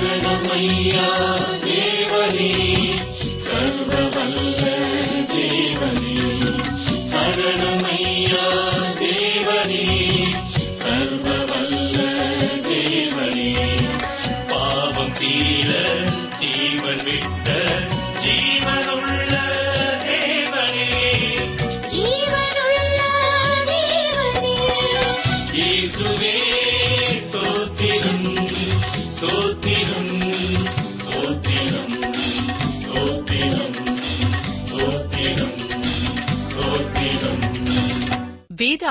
சரணமையா 0.00 1.08
தேவனே 1.64 2.52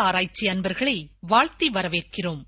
ஆராய்ச்சி 0.09 0.47
அன்பர்களை 0.47 1.09
வாழ்த்தி 1.19 1.69
வரவேற்கிறோம். 1.69 2.41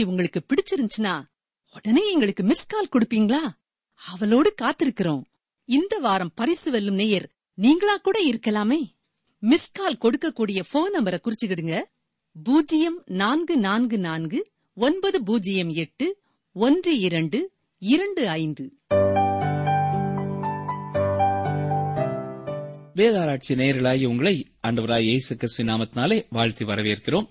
நிகழ்ச்சி 0.00 0.04
உங்களுக்கு 0.04 0.40
பிடிச்சிருந்துச்சுன்னா 0.48 1.22
உடனே 1.74 2.12
எங்களுக்கு 2.12 2.42
மிஸ் 2.42 2.66
கால் 2.66 2.88
கொடுப்பீங்களா? 2.92 3.40
அவளோடு 3.94 4.54
காத்திருக்கிறோம். 4.62 5.22
இந்த 5.64 5.98
வாரம் 5.98 6.30
பரிசு 6.34 6.70
வெல்லும் 6.70 6.94
நேயர் 6.94 7.30
நீங்களா 7.54 7.96
கூட 7.96 8.24
இருக்கலாமே. 8.24 8.78
மிஸ் 9.38 9.72
கால் 9.72 9.98
கொடுக்கக்கூடிய 10.00 10.62
போன் 10.70 10.92
நம்பரை 10.92 11.18
குறிச்சுக்கிடுங்க. 11.20 11.82
பூஜ்ஜியம் 12.44 13.02
நான்கு 13.06 13.56
நான்கு 13.56 13.98
நான்கு 13.98 14.50
ஒன்பது 14.74 15.22
பூஜ்ஜியம் 15.22 15.70
எட்டு 15.70 16.18
ஒன்று 16.52 16.98
இரண்டு 16.98 17.52
இரண்டு 17.78 18.28
ஐந்து. 18.28 18.76
வேதாராய்ச்சி 22.94 23.54
நேயர்களாகிய 23.54 24.06
உங்களை 24.06 24.48
அண்டவராய் 24.66 25.02
இயேசு 25.02 25.36
கிறிஸ்து 25.36 25.64
நாமத்தினாலே 25.64 26.26
வாழ்த்தி 26.30 26.64
வரவேற்கிறோம். 26.64 27.26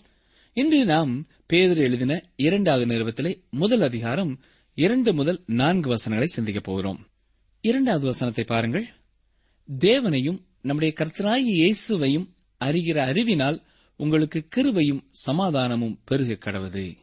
இன்று 0.53 0.85
நாம் 0.85 1.27
பேதர் 1.49 1.77
எழுதின 1.77 2.23
இரண்டாவது 2.35 2.85
நிறுவத்திலே 2.85 3.43
முதல் 3.49 3.81
அதிகாரம் 3.81 4.39
இரண்டு 4.73 5.13
முதல் 5.13 5.43
நான்கு 5.45 5.89
வசனங்களை 5.89 6.33
சிந்திக்கப் 6.33 6.63
போகிறோம். 6.63 7.07
இரண்டாவது 7.61 8.05
வசனத்தை 8.05 8.43
பாருங்கள். 8.43 8.87
தேவனையும் 9.77 10.45
நம்முடைய 10.61 10.93
கர்த்தராகிய 10.99 11.61
இயேசுவையும் 11.61 12.27
அறிகிற 12.65 12.97
அறிவினால் 12.97 13.61
உங்களுக்கு 13.95 14.47
கிருபையும் 14.55 15.01
சமாதானமும் 15.27 15.99
பெருக 16.05 16.51
கடவது. 16.51 16.97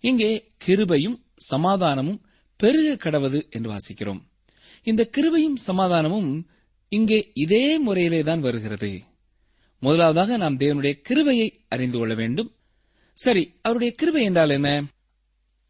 இங்கே 0.00 0.46
கிருபையும் 0.66 1.20
சமாதானமும் 1.34 2.20
பெருக 2.56 3.10
கடவது 3.10 3.50
என்று 3.50 3.70
வாசிக்கிறோம். 3.70 4.20
இந்த 4.82 5.10
கிருபையும் 5.16 5.56
சமாதானமும் 5.66 6.48
இங்கே 6.88 7.30
இதே 7.34 7.78
முறையிலே 7.78 8.22
தான் 8.22 8.40
வருகிறது. 8.40 9.02
முதலாவதாக 9.80 10.36
நாம் 10.36 10.58
தேவனுடைய 10.58 11.00
கிருபையை 11.00 11.64
அறிந்து 11.68 11.98
கொள்ள 11.98 12.14
வேண்டும். 12.14 12.54
சரி 13.20 13.54
அவருடைய 13.62 13.94
கிருபை 13.94 14.24
என்றால் 14.24 14.50
என்ன? 14.50 14.68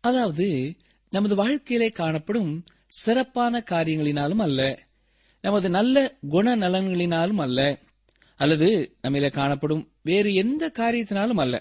அதாவது 0.00 0.76
நமது 1.11 1.35
வாழ்க்கையிலே 1.35 1.88
காணப்படும் 1.91 2.64
சிறப்பான 2.87 3.64
காரியங்களினாலும் 3.70 4.43
அல்ல 4.43 4.87
நமது 5.41 5.70
நல்ல 5.70 6.19
குணநலன்களினாலும் 6.31 7.41
அல்ல 7.41 7.81
அல்லது 8.37 8.69
நம்மிலே 9.02 9.31
காணப்படும் 9.31 9.93
வேறு 10.02 10.35
எந்த 10.35 10.73
காரியத்தினாலும் 10.79 11.41
அல்ல. 11.41 11.56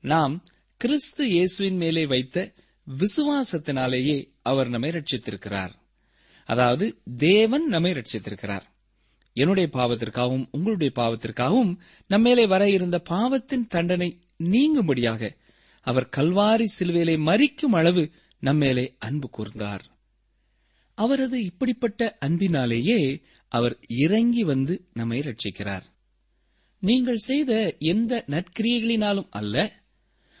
நாம் 0.00 0.34
கிறிஸ்து 0.80 1.28
இயேசுவின் 1.28 1.76
மேலே 1.76 2.06
வைத்த 2.06 2.52
விசுவாசத்தினாலேயே 2.86 4.28
அவர் 4.42 4.68
நம்மை 4.68 4.90
ரட்சித்திருக்கிறார் 4.90 5.72
அதாவது 6.48 6.98
தேவன் 7.16 7.66
நம்மை 7.68 7.92
ரட்சித்திருக்கிறார் 7.92 8.66
என்னுடைய 9.36 9.70
பாவத்திற்காகவும் 9.72 10.48
உங்களுடைய 10.50 10.92
பாவத்திற்காகவும் 10.96 11.72
நம்மேலே 12.10 12.46
வர 12.46 12.70
இருந்த 12.70 12.98
பாவத்தின் 12.98 13.66
தண்டனை 13.66 14.08
நீங்கும்படியாக 14.38 15.36
அவர் 15.80 16.08
கல்வாரி 16.16 16.64
சிலுவையிலே 16.78 17.16
மறிக்கும் 17.18 17.74
அளவு 17.74 18.10
நம்மேலே 18.40 18.94
அன்பு 18.98 19.30
கூர்ந்தார். 19.36 19.80
அவரது 20.94 21.44
இப்படிப்பட்ட 21.44 22.16
அன்பினாலேயே 22.20 23.22
அவர் 23.48 23.78
இறங்கி 23.88 24.44
வந்து 24.44 24.88
நம்மை 24.92 25.18
ரட்சிக்கிறார். 25.18 25.82
நீங்கள் 26.78 27.16
செய்த 27.16 27.76
எந்த 27.78 28.24
நற்கிரியைகளினாலும் 28.26 29.26
அல்ல 29.30 29.82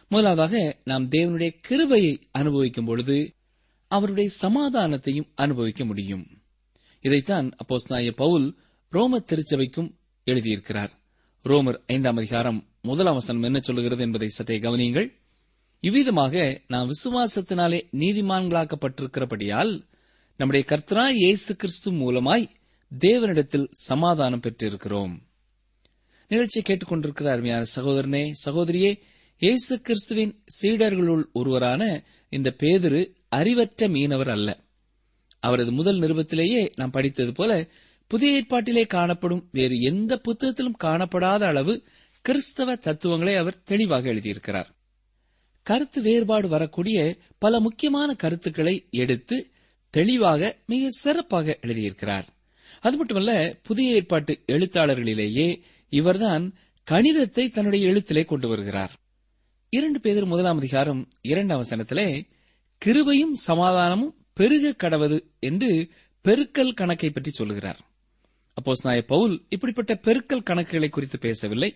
முதலாவதாக 0.08 0.78
நாம் 0.84 1.08
தேவனுடைய 1.08 1.50
கிருபையை 1.60 2.28
அனுபவிக்கும் 2.30 2.84
பொழுது 2.84 3.34
அவருடைய 3.88 4.30
சமாதானத்தையும் 4.42 5.28
அனுபவிக்க 5.34 5.84
முடியும். 5.84 6.42
இதைத்தான் 7.00 7.56
அப்போஸ்தலனாகிய 7.64 8.10
பவுல் 8.10 8.58
ரோம 8.90 9.18
திருச்சபைக்கும் 9.18 9.94
எழுதியிருக்கிறார். 10.26 10.90
ரோமர் 11.44 11.78
ஐந்தாம் 11.86 12.16
அதிகாரம் 12.16 12.73
முதலாம் 12.86 13.14
வசனம் 13.14 13.42
என்ன 13.42 13.58
சொல்லுகிறது 13.62 14.02
என்பதை 14.02 14.28
சற்றே 14.28 14.56
கவனியுங்கள். 14.58 15.06
இவ்விதமாக 15.80 16.34
நாம் 16.66 16.90
விசுவாசத்தினாலே 16.90 17.78
நீதிமான்களாக்கப்பட்டிருக்கிறபடியால் 17.92 19.72
நம்முடைய 20.36 20.62
கர்த்தரா 20.68 21.06
இயேசு 21.08 21.56
கிறிஸ்து 21.56 21.90
மூலமாய் 21.92 22.44
தேவனிடத்தில் 22.92 23.66
சமாதானம் 23.72 24.40
பெற்றிருக்கிறோம். 24.40 25.14
நிகழ்ச்சியை 26.30 26.64
கேட்டுக்கொண்டிருக்கிற 26.66 27.30
அருமையான 27.30 27.64
சகோதரனே 27.76 28.22
சகோதரியே 28.44 28.92
இயேசு 29.40 29.80
கிறிஸ்துவின் 29.80 30.34
சீடர்களுள் 30.58 31.24
ஒருவரான 31.32 31.82
இந்த 32.32 32.54
பேதுரு 32.58 33.02
அறிவற்ற 33.28 33.88
மீனவர் 33.88 34.28
அல்ல. 34.28 34.50
அவரது 35.42 35.72
முதல் 35.72 35.98
நிருபத்திலேயே 35.98 36.62
நாம் 36.76 36.90
படித்தது 36.90 37.32
போல 37.32 37.52
புதிய 38.10 38.38
ஏற்பாட்டிலே 38.38 38.86
காணப்படும் 38.86 39.48
வேறு 39.52 39.76
எந்த 39.90 40.12
புத்தகத்திலும் 40.18 40.80
காணப்படாத 40.84 41.42
அளவு 41.46 41.74
கிறிஸ்தவ 42.24 42.76
தத்துவங்களை 42.76 43.34
அவர் 43.36 43.62
தெளிவாக 43.62 44.12
எழுதியிருக்கிறார். 44.12 44.66
கருத்து 45.62 46.02
வேறுபாடு 46.02 46.48
வரக்கூடிய 46.48 47.16
பல 47.38 47.60
முக்கியமான 47.60 48.14
கருத்துக்களை 48.14 48.88
எடுத்து 48.90 49.50
தெளிவாக 49.90 50.58
மிக 50.66 50.90
சிறப்பாக 50.90 51.58
எழுதியிருக்கிறார். 51.62 52.24
அது 52.80 52.96
மட்டுமல்ல 52.96 53.58
புதிய 53.62 53.94
ஏற்பாட்டு 53.94 54.44
எழுத்தாளர்களிலேயே 54.52 55.62
இவர்தான் 55.88 56.54
கணிதத்தை 56.90 57.50
தன்னுடைய 57.50 57.88
எழுத்திலே 57.88 58.24
கொண்டு 58.24 58.48
வருகிறார். 58.48 58.92
இரண்டு 59.70 60.00
பேர் 60.00 60.24
முதலாம் 60.24 60.56
அதிகாரம் 60.56 61.08
இரண்டாம் 61.20 61.62
வசனத்திலே 61.62 62.26
கிருபையும் 62.84 63.36
சமாதானமும் 63.46 64.14
பெருக 64.32 64.88
கடவது 64.88 65.24
என்று 65.38 65.88
பெருக்கல் 66.24 66.74
கணக்கை 66.74 67.10
பற்றி 67.10 67.30
சொல்லுகிறார். 67.30 67.80
அப்போஸ் 68.56 68.84
நாய 68.84 69.02
பவுல் 69.02 69.44
இப்படிப்பட்ட 69.48 69.94
பெருக்கல் 69.94 70.46
கணக்குகளை 70.50 70.88
குறித்து 70.88 71.18
பேசவில்லை. 71.18 71.74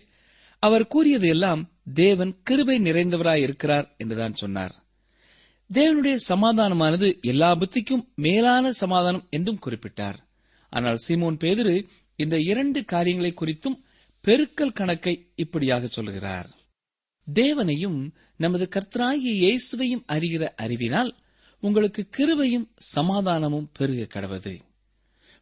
அவர் 0.63 0.85
கூறியது 0.87 1.27
எல்லாம் 1.27 1.61
தேவன் 1.93 2.31
கிருபை 2.43 2.77
நிறைந்தவராயிருக்கிறார் 2.79 3.87
என்றுதான் 3.97 4.33
சொன்னார். 4.33 4.73
தேவனுடைய 5.69 6.15
சமாதானமானது 6.27 7.07
எல்லா 7.21 7.49
புத்திக்கும் 7.55 8.03
மேலான 8.15 8.71
சமாதானம் 8.71 9.27
என்றும் 9.29 9.61
குறிப்பிட்டார். 9.65 10.17
ஆனால் 10.73 10.99
சீமோன் 11.07 11.37
பேதிரு 11.43 11.75
இந்த 12.15 12.35
இரண்டு 12.39 12.79
காரியங்களை 12.85 13.31
குறித்தும் 13.33 13.77
பெருக்கல் 14.25 14.73
கணக்கை 14.73 15.13
இப்படியாக 15.35 15.87
சொல்லுகிறார் 15.87 16.49
தேவனையும் 17.27 17.99
நமது 18.35 18.65
கர்த்தராகிய 18.75 19.31
இயேசுவையும் 19.43 20.03
அறிகிற 20.07 20.43
அறிவினால் 20.55 21.11
உங்களுக்கு 21.63 22.01
கிருபையும் 22.17 22.67
சமாதானமும் 22.95 23.69
பெருக 23.77 24.01
கடவது. 24.13 24.53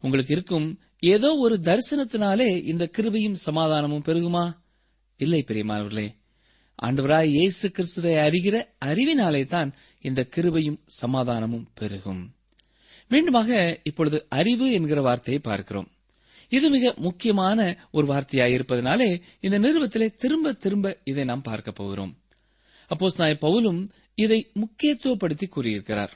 உங்களுக்கு 0.03 0.33
இருக்கும் 0.33 0.67
ஏதோ 1.13 1.29
ஒரு 1.35 1.55
தரிசனத்தினாலே 1.57 2.49
இந்த 2.65 2.83
கிருபையும் 2.97 3.37
சமாதானமும் 3.45 4.05
பெருகுமா? 4.05 4.45
இல்லை 5.19 5.43
பிரியமானவர்களே. 5.47 6.15
ஆண்டவராய் 6.81 7.25
இயேசு 7.25 7.71
கிறிஸ்துவை 7.71 8.13
அறிகிற 8.13 8.63
அறிவினாலே 8.85 9.45
தான் 9.45 9.73
இந்த 10.01 10.27
கிருபையும் 10.35 10.77
சமாதானமும் 11.01 11.67
பெருகும். 11.73 12.35
மீண்டுமாக 13.09 13.77
இப்பொழுது 13.83 14.25
அறிவு 14.29 14.71
என்கிற 14.71 15.01
வார்த்தையை 15.01 15.41
பார்க்கிறோம். 15.41 15.87
இது 16.49 16.69
மிக 16.69 16.93
முக்கியமான 16.97 17.77
ஒரு 17.91 18.07
வார்த்தையாக 18.07 18.47
இருப்பதனாலே 18.47 19.21
இந்த 19.39 19.59
நிறுவத்திலே 19.59 20.15
திரும்ப 20.15 20.53
திரும்ப 20.53 20.97
இதை 21.03 21.23
நாம் 21.23 21.41
பார்க்க 21.41 21.71
போகிறோம். 21.71 22.17
அப்போஸ் 22.89 23.17
நாய 23.17 23.37
பவுலும் 23.41 23.87
இதை 24.15 24.51
முக்கியத்துவப்படுத்தி 24.53 25.47
கூறியிருக்கிறார். 25.47 26.13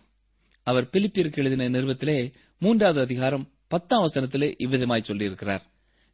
அவர் 0.63 0.89
பிலிப்பிற்கு 0.91 1.37
எழுதின 1.37 1.69
நிறுவத்திலே 1.69 2.33
மூன்றாவது 2.59 3.01
அதிகாரம் 3.01 3.49
பத்தாம் 3.67 4.07
வசனத்திலே 4.07 4.53
இவ்விதமாய் 4.59 5.07
சொல்லியிருக்கிறார். 5.07 5.61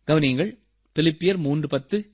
கவனியுங்கள் 0.07 0.57
பிலிப்பியர் 0.95 1.37
மூன்று 1.37 1.67
பத்து 1.67 2.11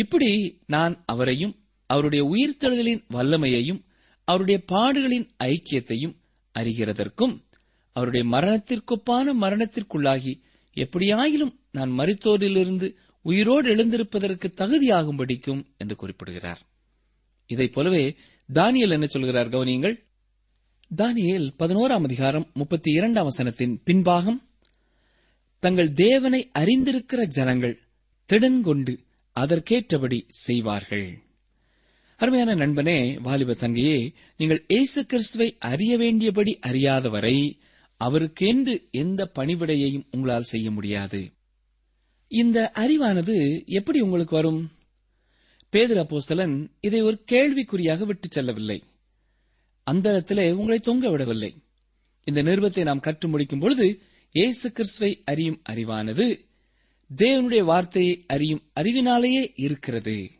இப்படி 0.00 0.60
நான் 0.66 1.02
அவரையும் 1.06 1.54
அவருடைய 1.86 2.24
உயிர்த்தெழுதலின் 2.24 3.04
வல்லமையையும் 3.12 3.84
அவருடைய 4.24 4.64
பாடுகளின் 4.72 5.28
ஐக்கியத்தையும் 5.44 6.16
அறிகிறதற்கும் 6.58 7.40
அவருடைய 7.92 8.26
மரணத்திற்கொப்பான 8.28 9.32
மரணத்திற்குள்ளாகி 9.40 10.34
எப்படியாயிலும் 10.74 11.54
நான் 11.70 11.90
மரித்தோரிலிருந்து 11.90 12.94
உயிரோடு 13.22 13.76
எழுந்திருப்பதற்கு 13.76 14.52
தகுதியாகும்படிக்கும் 14.56 15.64
என்று 15.76 15.96
குறிப்பிடுகிறார். 15.96 16.60
இதைப் 17.46 17.72
போலவே 17.72 18.16
தானியல் 18.54 18.90
என்ன 18.90 19.06
சொல்கிறார் 19.06 19.48
கவனியங்கள். 19.48 19.96
தானியல் 20.96 21.50
பதினோராம் 21.58 22.02
அதிகாரம் 22.02 22.50
முப்பத்தி 22.54 22.90
இரண்டாம் 22.92 23.28
வசனத்தின் 23.28 23.80
பின்பாகம் 23.86 24.42
தங்கள் 25.58 25.92
தேவனை 25.92 26.50
அறிந்திருக்கிற 26.58 27.26
ஜனங்கள் 27.26 27.82
திடன்கொண்டு 28.32 29.08
அதற்கேற்றபடி 29.42 30.20
செய்வார்கள். 30.28 31.08
அருமையான 32.20 32.54
நண்பனே 32.54 33.18
வாலிப 33.22 33.54
தங்கையே 33.54 34.12
நீங்கள் 34.36 34.64
இயேசு 34.68 35.06
கிறிஸ்துவை 35.06 35.56
அறிய 35.58 35.96
வேண்டியபடி 35.96 36.52
அறியாதவரை 36.66 37.36
அவருக்கென்று 38.00 38.74
எந்த 38.90 39.30
பணிவிடையையும் 39.38 40.06
உங்களால் 40.10 40.50
செய்ய 40.52 40.70
முடியாது. 40.70 41.32
இந்த 42.28 42.72
அறிவானது 42.74 43.36
எப்படி 43.66 44.00
உங்களுக்கு 44.00 44.34
வரும்? 44.34 44.72
பேதர் 45.68 45.96
அப்போஸ்தலன் 45.96 46.68
இதை 46.80 47.00
ஒரு 47.00 47.24
கேள்விக்குறியாக 47.32 48.04
விட்டுச் 48.04 48.30
செல்லவில்லை. 48.30 48.82
அந்தரத்திலே 49.90 50.52
உங்களை 50.52 50.78
தொங்க 50.78 51.10
விடவில்லை. 51.10 51.52
இந்த 52.26 52.42
நிறுவத்தை 52.42 52.84
நாம் 52.84 53.00
கற்று 53.00 53.28
முடிக்கும் 53.28 53.58
பொழுது 53.58 53.86
இயேசு 54.32 54.72
கிறிஸ்துவை 54.72 55.22
அறியும் 55.24 55.62
அறிவானது 55.68 56.26
தேவனுடைய 57.18 57.62
வார்த்தையை 57.64 58.24
அறியும் 58.26 58.62
அறிவினாலேயே 58.80 59.52
இருக்கிறது. 59.56 60.30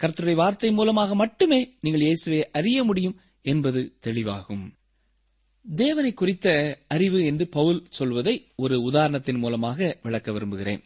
கர்த்தருடைய 0.00 0.34
வார்த்தை 0.34 0.72
மூலமாக 0.72 1.14
மட்டுமே 1.14 1.70
நீங்கள் 1.80 2.00
இயேசுவை 2.00 2.50
அறிய 2.50 2.84
முடியும் 2.84 3.20
என்பது 3.42 3.96
தெளிவாகும். 4.06 4.64
தேவனை 5.76 6.12
குறித்த 6.12 6.78
அறிவு 6.88 7.24
என்று 7.24 7.48
பவுல் 7.48 7.86
சொல்வதை 7.90 8.52
ஒரு 8.56 8.90
உதாரணத்தின் 8.90 9.38
மூலமாக 9.38 9.98
விளக்க 10.02 10.32
விரும்புகிறேன். 10.32 10.82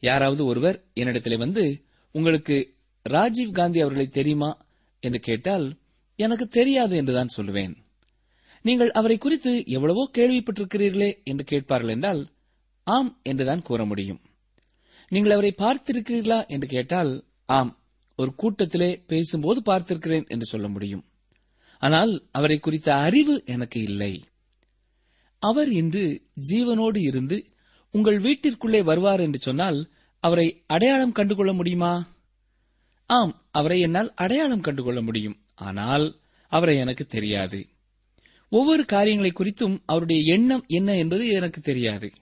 யாராவது 0.00 0.44
ஒருவர் 0.44 0.84
என்னிடத்திலே 0.94 1.38
வந்து 1.38 1.86
உங்களுக்கு 2.10 2.74
ராஜீவ் 3.02 3.50
காந்தி 3.50 3.80
அவர்களை 3.80 4.06
தெரியுமா? 4.08 4.64
என்று 5.00 5.20
கேட்டால் 5.20 5.78
எனக்கு 6.16 6.48
தெரியாது 6.48 6.96
என்றுதான் 6.96 7.34
சொல்லுவேன். 7.36 7.74
நீங்கள் 8.62 8.90
அவரை 8.90 9.18
குறித்து 9.18 9.64
எவ்வளவோ 9.66 10.10
கேள்விப்பட்டிருக்கிறீர்களே 10.14 11.24
என்று 11.24 11.44
கேட்பார்கள் 11.44 11.88
என்றால் 11.88 12.28
ஆம் 12.84 13.20
என்றுதான் 13.22 13.62
கூற 13.62 13.84
முடியும். 13.84 14.20
நீங்கள் 15.08 15.32
அவரை 15.32 15.54
பார்த்திருக்கிறீர்களா 15.58 16.46
என்று 16.46 16.66
கேட்டால் 16.66 17.24
ஆம் 17.46 17.78
ஒரு 18.16 18.34
கூட்டத்திலே 18.34 19.04
பேசும்போது 19.06 19.60
பார்த்திருக்கிறேன் 19.66 20.28
என்று 20.28 20.46
சொல்ல 20.46 20.68
முடியும். 20.68 21.04
ஆனால் 21.78 22.28
அவரை 22.30 22.58
குறித்த 22.58 22.94
அறிவு 22.96 23.42
எனக்கு 23.46 23.82
இல்லை. 23.82 24.24
அவர் 25.42 25.70
இன்று 25.72 26.22
ஜீவனோடு 26.50 26.96
இருந்து 26.96 27.46
உங்கள் 27.94 28.20
வீட்டிற்குள்ளே 28.20 28.84
வருவார் 28.84 29.20
என்று 29.20 29.38
சொன்னால் 29.38 29.90
அவரை 30.20 30.62
அடையாளம் 30.66 31.12
கண்டுகொள்ள 31.12 31.52
முடியுமா? 31.52 31.94
ஆம் 33.06 33.42
அவரை 33.50 33.80
என்னால் 33.80 34.14
அடையாளம் 34.14 34.60
கண்டுகொள்ள 34.60 35.02
முடியும். 35.02 35.36
ஆனால் 35.54 36.06
அவரை 36.52 36.76
எனக்கு 36.76 37.06
தெரியாது. 37.06 37.66
ஒவ்வொரு 38.48 38.84
காரியங்களை 38.84 39.32
குறித்தும் 39.34 39.82
அவருடைய 39.86 40.34
எண்ணம் 40.34 40.64
என்ன 40.66 40.96
என்பது 40.96 41.28
எனக்கு 41.28 41.60
தெரியாது. 41.60 42.12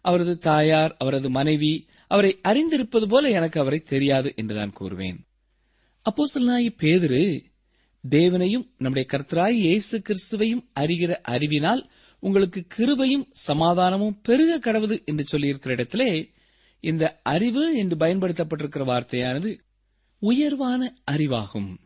அவரது 0.00 0.38
தாயார் 0.38 0.96
அவரது 0.98 1.30
மனைவி 1.30 1.86
அவரை 2.08 2.40
அறிந்திருப்பது 2.42 3.06
போல 3.08 3.28
எனக்கு 3.28 3.60
அவரை 3.60 3.80
தெரியாது 3.80 4.32
என்று 4.36 4.54
நான் 4.54 4.76
கூறுவேன். 4.80 5.18
அப்போஸ்தலனாகிய 6.04 6.70
பேதுரு 6.78 7.46
தேவனையும் 8.08 8.70
நம்முடைய 8.78 9.08
கர்த்தராய் 9.12 9.50
இயேசு 9.50 9.98
கிறிஸ்துவையும் 9.98 10.64
அறிகிற 10.80 11.10
அறிவினால் 11.22 11.90
உங்களுக்கு 12.20 12.66
கிருபையும் 12.76 13.26
சமாதானமும் 13.32 14.20
பெருக 14.22 14.72
கடவுது 14.72 15.04
என்று 15.04 15.24
சொல்லியிருக்கிற 15.32 15.68
இடத்திலே 15.68 16.30
இந்த 16.80 17.20
அறிவு 17.22 17.76
என்று 17.76 17.96
பயன்படுத்தப்பட்டிருக்கிற 17.96 18.84
வார்த்தையானது 18.84 19.58
உயர்வான 20.18 20.94
அறிவாகும். 21.10 21.76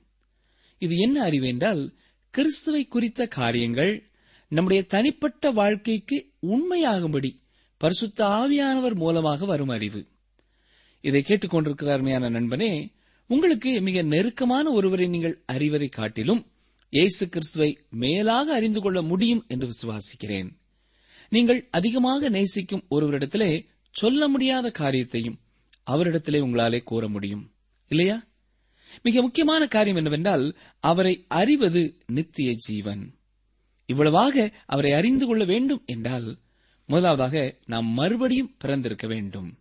இது 0.79 0.97
என்ன 0.97 1.23
அறிவு 1.23 1.47
என்றால் 1.47 1.95
கிறிஸ்துவை 2.31 2.87
குறித்த 2.87 3.27
காரியங்கள் 3.27 4.11
நம்முடைய 4.49 4.87
தனிப்பட்ட 4.87 5.51
வாழ்க்கைக்கு 5.51 6.33
உண்மையாகும்படி 6.47 7.31
பரிசுத்த 7.77 8.27
ஆவியானவர் 8.27 8.95
மூலமாக 8.95 9.45
வரும் 9.45 9.69
அறிவு. 9.69 10.01
இதை 11.03 11.25
கேட்டுக்கொண்டிருக்கிற 11.27 11.91
அருமையான 11.91 12.29
நண்பனே 12.29 12.93
உங்களுக்கு 13.27 13.81
மிக 13.81 14.03
நெருக்கமான 14.03 14.71
ஒருவரை 14.71 15.09
நீங்கள் 15.09 15.43
அறிவதை 15.47 15.89
காட்டிலும் 15.89 16.47
இயேசு 16.89 17.29
கிறிஸ்துவை 17.29 17.79
மேலாக 17.91 18.55
அறிந்து 18.55 18.81
கொள்ள 18.81 19.03
முடியும் 19.03 19.45
என்று 19.49 19.69
விசுவாசிக்கிறேன். 19.69 20.49
நீங்கள் 21.29 21.69
அதிகமாக 21.71 22.29
நேசிக்கும் 22.29 22.87
ஒருவரிடத்திலே 22.91 23.67
சொல்ல 23.91 24.29
முடியாத 24.29 24.71
காரியத்தையும் 24.71 25.39
அவரிடத்திலே 25.87 26.41
உங்களாலே 26.47 26.83
கூற 26.83 27.09
முடியும். 27.09 27.53
இல்லையா? 27.89 28.25
மிக 29.03 29.23
முக்கியமான 29.23 29.67
காரியம் 29.67 29.97
என்னவென்றால் 29.97 30.57
அவரை 30.81 31.25
அறிவது 31.29 31.99
நித்திய 32.07 32.53
ஜீவன். 32.53 33.15
இவ்வளவாக 33.87 34.53
அவரை 34.67 34.93
அறிந்து 34.93 35.27
கொள்ள 35.27 35.45
வேண்டும் 35.45 35.83
என்றால் 35.87 36.39
முதலாவதாக 36.87 37.59
நாம் 37.67 37.87
மறுபடியும் 37.87 38.55
பிறந்திருக்க 38.59 39.07
வேண்டும். 39.07 39.59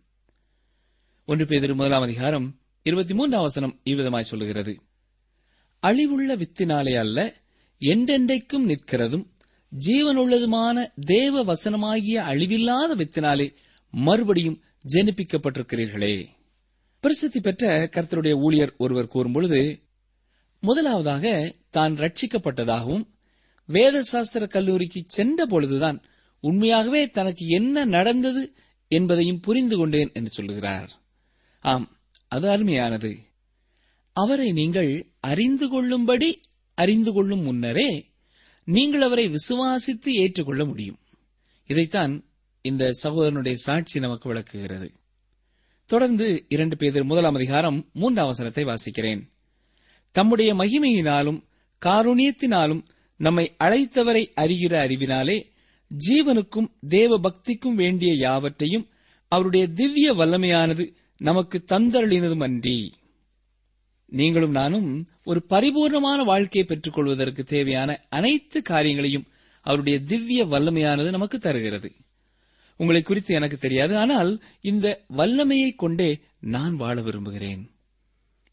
ஒன்று 1.24 1.44
பேதிரு 1.44 1.74
முதலாம் 1.74 2.02
அதிகாரம் 2.02 2.60
இருபத்தி 2.82 3.14
மூன்றாம் 3.14 3.42
வசனம் 3.42 3.80
இவ்விதமாய் 3.84 4.20
சொல்லுகிறது. 4.20 4.80
அழிவுள்ள 5.82 6.42
வித்தினாலே 6.42 6.98
அல்ல 6.98 7.34
என்றென்றைக்கும் 7.80 8.64
நிற்கிறதும் 8.70 9.26
ஜீவனுள்ளதுமான 9.86 10.92
தேவ 10.94 11.44
வசனமாகிய 11.44 12.14
அழிவில்லாத 12.30 12.94
வித்தினாலே 12.94 13.54
மறுபடியும் 13.90 14.62
ஜெனிப்பிக்கப்பட்டிருக்கிறீர்களே. 14.92 16.26
பிரசித்தி 17.00 17.40
பெற்ற 17.40 17.88
கர்த்தருடைய 17.92 18.32
ஊழியர் 18.32 18.74
ஒருவர் 18.78 19.12
கூறும்பொழுது 19.14 19.82
முதலாவதாக 20.60 21.54
தான் 21.70 21.94
ரட்சிக்கப்பட்டதாகவும் 21.94 23.04
வேத 23.66 24.02
சாஸ்திர 24.02 24.46
கல்லூரிக்கு 24.46 25.02
சென்ற 25.06 25.46
பொழுதுதான் 25.46 26.02
உண்மையாகவே 26.40 27.10
தனக்கு 27.10 27.46
என்ன 27.46 27.84
நடந்தது 27.84 28.54
என்பதையும் 28.88 29.40
புரிந்து 29.40 29.76
கொண்டேன் 29.76 30.10
என்று 30.12 30.30
சொல்லுகிறார். 30.30 31.00
ஆம் 31.62 31.98
அது 32.28 32.48
அருமையானது. 32.48 33.18
அவரை 34.12 34.52
நீங்கள் 34.52 35.12
அறிந்து 35.20 35.68
கொள்ளும்படி 35.68 36.40
அறிந்து 36.74 37.12
கொள்ளும் 37.12 37.40
முன்னரே 37.40 38.10
நீங்கள் 38.64 39.00
அவரை 39.00 39.30
விசுவாசித்து 39.30 40.08
ஏற்றுக்கொள்ள 40.08 40.64
முடியும். 40.64 40.98
இதைத்தான் 41.66 42.24
இந்த 42.62 42.90
சகோதரனுடைய 43.02 43.54
சாட்சி 43.54 44.00
நமக்கு 44.00 44.28
விளக்குகிறது. 44.28 44.90
தொடர்ந்து 45.86 46.44
இரண்டு 46.48 46.76
பேர் 46.76 47.04
முதலாம் 47.04 47.34
அதிகாரம் 47.34 47.90
மூன்றாம் 47.92 48.32
அவசரத்தை 48.32 48.74
வாசிக்கிறேன். 48.74 49.30
தம்முடைய 50.10 50.54
மகிமையினாலும் 50.54 51.40
காருணியத்தினாலும் 51.84 52.84
நம்மை 53.16 53.54
அழைத்தவரை 53.58 54.24
அறிகிற 54.40 54.74
அறிவினாலே 54.78 55.50
ஜீவனுக்கும் 56.08 56.70
தேவ 56.88 57.20
பக்திக்கும் 57.20 57.74
வேண்டிய 57.74 58.14
யாவற்றையும் 58.14 58.88
அவருடைய 59.28 59.66
திவ்ய 59.66 60.14
வல்லமையானது 60.14 60.92
நமக்கு 61.22 61.64
தந்தருளினதும் 61.72 62.42
அன்றி 62.42 62.94
நீங்களும் 64.06 64.50
நானும் 64.50 65.06
ஒரு 65.24 65.44
பரிபூர்ணமான 65.48 66.24
வாழ்க்கையை 66.24 66.64
பெற்றுக் 66.68 66.94
கொள்வதற்கு 66.94 67.44
தேவையான 67.44 68.00
அனைத்து 68.08 68.62
காரியங்களையும் 68.62 69.26
அவருடைய 69.60 70.00
திவ்ய 70.00 70.44
வல்லமையானது 70.44 71.10
நமக்கு 71.10 71.38
தருகிறது. 71.38 71.92
உங்களை 72.76 73.02
குறித்து 73.02 73.34
எனக்கு 73.34 73.56
தெரியாது 73.56 73.96
ஆனால் 73.96 74.42
இந்த 74.60 75.04
வல்லமையை 75.08 75.74
கொண்டே 75.74 76.20
நான் 76.40 76.76
வாழ 76.76 77.00
விரும்புகிறேன். 77.00 77.70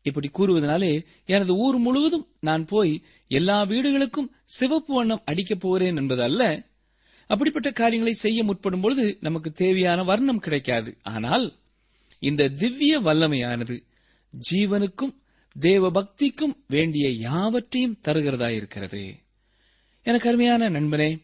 இப்படி 0.01 0.29
கூறுவதனாலே 0.33 1.05
எனது 1.25 1.55
ஊர் 1.55 1.77
முழுவதும் 1.77 2.27
நான் 2.39 2.65
போய் 2.65 3.03
எல்லா 3.27 3.61
வீடுகளுக்கும் 3.63 4.31
சிவப்பு 4.45 4.93
வண்ணம் 4.93 5.23
அடிக்கப் 5.25 5.59
போகிறேன் 5.59 5.95
என்பது 5.95 6.23
அல்ல 6.23 6.65
அப்படிப்பட்ட 7.27 7.71
காரியங்களை 7.71 8.13
செய்ய 8.13 8.43
முற்படும் 8.43 8.81
பொழுது 8.81 9.17
நமக்கு 9.21 9.51
தேவையான 9.51 10.03
வர்ணம் 10.03 10.39
கிடைக்காது. 10.39 10.97
ஆனால் 11.03 11.58
இந்த 12.19 12.49
திவ்ய 12.49 13.01
வல்லமையானது 13.01 13.83
ஜீவனுக்கும் 14.51 15.15
தேவ 15.59 15.91
பக்திக்கும் 15.91 16.55
வேண்டிய 16.67 17.09
யாவற்றையும் 17.09 17.99
தருகிறதாயிருக்கிறது. 18.03 19.15
எனக்கு 20.03 20.27
அருமையான 20.27 20.69
நண்பனே 20.69 21.21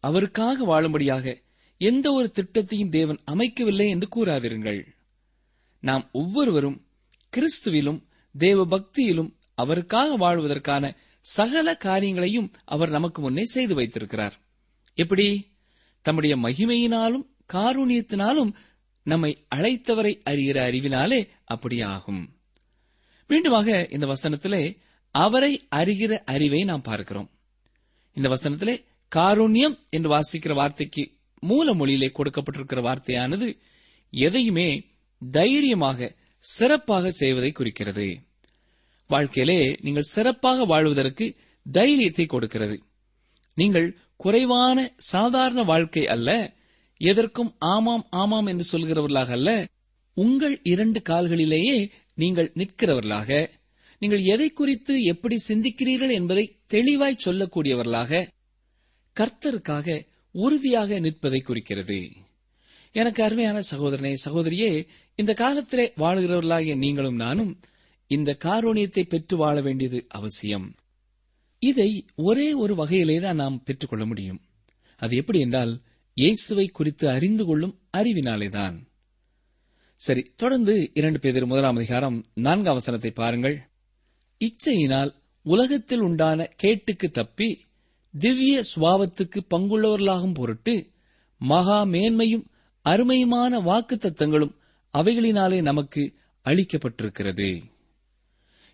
அவருக்காக 0.00 0.64
வாழும்படியாக 0.64 1.42
எந்த 1.78 2.12
ஒரு 2.12 2.32
திட்டத்தையும் 2.34 2.88
தேவன் 2.88 3.18
அமைக்கவில்லை 3.24 3.88
என்று 3.88 4.08
கூறாதிருங்கள். 4.08 4.86
நாம் 5.80 6.08
ஒவ்வொருவரும் 6.12 6.86
கிறிஸ்துவிலும் 7.36 8.02
தேவ 8.38 8.66
பக்தியிலும் 8.66 9.32
அவருக்காக 9.54 10.16
வாழ்வதற்கான 10.16 10.94
சகல 11.20 11.76
காரியங்களையும் 11.76 12.52
அவர் 12.64 12.90
நமக்கு 12.90 13.22
முன்னே 13.22 13.44
செய்து 13.44 13.74
வைத்திருக்கிறார். 13.74 14.40
எப்படி? 14.94 15.50
தம்முடைய 16.02 16.36
மகிமையினாலும் 16.36 17.26
காரூணியத்தினாலும் 17.52 18.52
நம்மை 19.08 19.30
அழைத்தவரை 19.54 20.12
அறிகிற 20.30 20.58
அறிவினாலே 20.58 21.28
அப்படியாகும். 21.54 22.22
மீண்டுமாக 23.28 23.92
இந்த 23.92 24.06
வசனத்திலே 24.06 24.76
அவரை 25.10 25.68
அறிகிற 25.76 26.18
அறிவை 26.24 26.64
நாம் 26.64 26.82
பார்க்கிறோம். 26.82 27.30
இந்த 28.12 28.28
வசனத்திலே 28.28 28.84
காரூண்யம் 29.16 29.78
என்று 29.88 30.08
வாசிக்கிற 30.10 30.54
வார்த்தைக்கு 30.54 31.12
மூல 31.40 31.74
மொழியிலே 31.74 32.08
கொடுக்கப்பட்டிருக்கிற 32.12 32.80
வார்த்தையானது 32.82 33.58
எதையுமே 34.10 34.68
தைரியமாக 35.30 36.14
சிறப்பாக 36.38 37.10
செய்வதை 37.10 37.52
குறிக்கிறது. 37.52 38.20
வாழ்க்கையிலே 39.08 39.76
நீங்கள் 39.80 40.12
சிறப்பாக 40.16 40.64
வாழ்வதற்கு 40.64 41.26
தைரியத்தை 41.72 42.26
கொடுக்கிறது. 42.26 42.76
நீங்கள் 43.54 43.88
குறைவான 44.16 44.92
சாதாரண 44.96 45.62
வாழ்க்கை 45.62 46.06
அல்ல 46.06 46.56
எதற்கும் 46.98 47.54
ஆமாம் 47.58 48.06
ஆமாம் 48.10 48.46
என்று 48.46 48.64
சொல்கிறவர்களாக 48.72 49.30
அல்ல. 49.30 49.68
உங்கள் 50.14 50.60
இரண்டு 50.62 51.02
கால்களிலேயே 51.08 51.90
நீங்கள் 52.14 52.52
நிற்கிறவர்களாக. 52.54 53.50
நீங்கள் 53.98 54.22
எதை 54.22 54.50
குறித்து 54.50 55.02
எப்படி 55.02 55.36
சிந்திக்கிறீர்கள் 55.48 56.10
என்பதை 56.10 56.56
தெளிவாய் 56.66 57.22
சொல்லக்கூடியவர்களாக. 57.24 58.28
கர்த்தருக்காக 59.16 60.06
உறுதியாக 60.30 60.98
நிற்பதை 60.98 61.40
குறிக்கிறது. 61.40 62.10
எனக்கு 62.92 63.22
அருமையான 63.22 63.60
சகோதரனே 63.70 64.14
சகோதரியே 64.24 64.86
இந்த 65.14 65.34
காலத்திலே 65.34 65.92
வாழுகிறவர்களாகிய 65.96 66.76
நீங்களும் 66.76 67.14
நானும் 67.14 67.60
இந்த 68.06 68.36
காரோணியத்தை 68.44 69.02
பெற்று 69.02 69.36
வாழ 69.36 69.60
வேண்டியது 69.60 70.06
அவசியம். 70.08 70.74
இதை 71.58 72.04
ஒரே 72.14 72.52
ஒரு 72.52 72.74
வகையிலே 72.74 73.20
தான் 73.20 73.36
நாம் 73.36 73.62
பெற்றுக்கொள்ள 73.62 74.06
முடியும். 74.06 74.40
அது 74.96 75.16
எப்படி 75.16 75.40
என்றால் 75.40 75.80
இயேசுவை 76.18 76.66
குறித்து 76.66 77.08
அறிந்து 77.08 77.44
கொள்ளும் 77.44 77.80
அறிவினாலேதான். 77.96 78.86
சரி 79.96 80.32
தொடர்ந்து 80.36 80.90
இரண்டு 80.94 81.18
பேர் 81.18 81.46
முதலாம் 81.46 81.76
அதிகாரம் 81.76 82.24
நான்கு 82.34 82.70
அவசரத்தை 82.70 83.10
பாருங்கள். 83.10 83.60
இச்சையினால் 84.40 85.14
உலகத்தில் 85.42 86.00
உண்டான 86.00 86.48
கேட்டுக்கு 86.56 87.10
தப்பி 87.10 87.66
திவ்ய 88.18 88.62
சுவாவத்துக்கு 88.76 89.40
பங்குள்ளவர்களாகும் 89.50 90.34
பொருட்டு 90.34 90.90
மகா 91.38 91.84
மேன்மையும் 91.84 92.44
அருமையுமான 92.84 93.62
வாக்கு 93.62 93.96
தத்தங்களும் 93.96 94.54
அவைகளினாலே 94.94 95.62
நமக்கு 95.62 96.14
அளிக்கப்பட்டிருக்கிறது. 96.44 97.62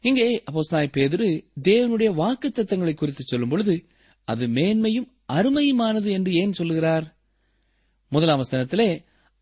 இங்கே 0.00 0.42
அப்போஸ்தலனாகிய 0.50 0.88
பேதுரு 0.96 1.44
தேவனுடைய 1.62 2.14
வாக்கு 2.14 2.52
தத்தங்களை 2.54 2.94
குறித்து 2.94 3.22
சொல்லும் 3.24 3.48
பொழுது 3.48 3.86
அது 4.24 4.46
மேன்மையும் 4.46 5.10
அருமையுமானது 5.26 6.10
என்று 6.10 6.32
ஏன் 6.32 6.52
சொல்லுகிறார்? 6.52 7.13
முதலாம் 8.14 8.42
வசனத்திலே 8.42 8.88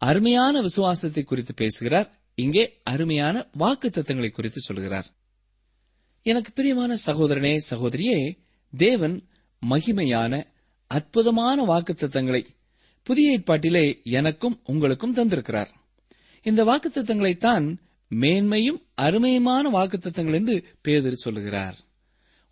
அருமையான 0.01 0.55
விசுவாசத்தை 0.61 1.23
குறித்து 1.23 1.53
பேசுகிறார். 1.55 2.09
இங்கே 2.35 2.65
அருமையான 2.83 3.37
வாக்கு 3.53 3.89
தத்தங்களை 3.89 4.31
குறித்து 4.31 4.61
சொல்கிறார். 4.61 5.09
எனக்கு 6.27 6.51
பிரியமான 6.53 6.97
சகோதரனே 7.07 7.55
சகோதரியே 7.71 8.19
தேவன் 8.73 9.17
மகிமையான 9.63 10.43
அற்புதமான 10.87 11.63
வாக்கு 11.63 11.95
தத்தங்களை 11.95 12.43
புதிய 13.07 13.39
ஏற்பாட்டிலே 13.39 13.85
எனக்கும் 14.19 14.61
உங்களுக்கும் 14.65 15.15
தந்திருக்கிறார். 15.15 15.71
இந்த 16.43 16.65
வாக்கு 16.65 16.89
தத்தங்களைத்தான் 16.89 17.67
மேன்மையும் 18.11 18.81
அருமையுமான 19.03 19.65
வாக்கு 19.77 19.99
தத்தங்கள் 19.99 20.39
என்று 20.41 20.57
பேதர் 20.81 21.25
சொல்லுகிறார். 21.25 21.77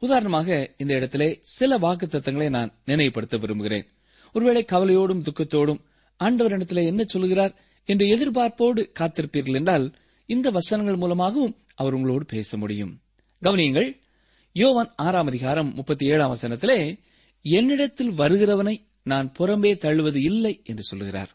உதாரணமாக 0.02 0.48
இந்த 0.76 0.92
இடத்திலே 0.94 1.30
சில 1.56 1.78
வாக்கு 1.78 2.06
தத்தங்களை 2.06 2.48
நான் 2.48 2.74
நினைவுபடுத்த 2.84 3.36
விரும்புகிறேன். 3.36 3.86
ஒருவேளை 4.34 4.62
கவலையோடும் 4.72 5.24
துக்கத்தோடும் 5.28 5.80
ஆண்டவரிடத்திலே 6.24 6.84
என்ன 6.84 7.04
சொல்கிறார் 7.04 7.54
என்று 7.84 8.06
எதிர்பார்ப்போடு 8.06 8.92
காத்திருப்பீர்கள் 8.98 9.54
என்றால் 9.54 9.94
இந்த 10.26 10.50
வசனங்கள் 10.50 10.96
மூலமாகவும் 10.96 11.56
அவர் 11.74 11.94
உங்களோடு 11.94 12.24
பேச 12.24 12.56
முடியும். 12.56 13.00
கவனியுங்கள் 13.42 14.00
யோவான் 14.52 14.92
ஆறாம் 14.96 15.26
அதிகாரம் 15.26 15.74
முப்பத்தி 15.74 16.06
ஏழாம் 16.06 16.36
வசனத்திலே 16.36 16.98
என்னிடத்தில் 17.42 18.10
வருகிறவனை 18.10 18.76
நான் 19.02 19.32
புறம்பே 19.38 19.72
தள்ளுவது 19.74 20.16
இல்லை 20.16 20.60
என்று 20.64 20.82
சொல்லுகிறார் 20.82 21.30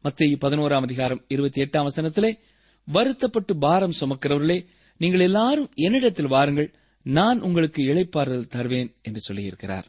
மத்திய 0.00 0.36
பதினோராம் 0.40 0.80
அதிகாரம் 0.80 1.24
இருபத்தி 1.28 1.62
எட்டாம் 1.62 1.88
வசனத்திலே 1.94 2.38
வருத்தப்பட்டு 2.84 3.56
பாரம் 3.56 3.92
சுமக்கிறவர்களே 4.00 4.66
நீங்கள் 4.96 5.20
எல்லாரும் 5.20 5.70
என்னிடத்தில் 5.74 6.26
வாருங்கள் 6.26 6.74
நான் 7.02 7.40
உங்களுக்கு 7.40 7.82
இழைப்பாறுதல் 7.82 8.46
தருவேன் 8.46 8.96
என்று 9.02 9.20
சொல்லியிருக்கிறார். 9.28 9.84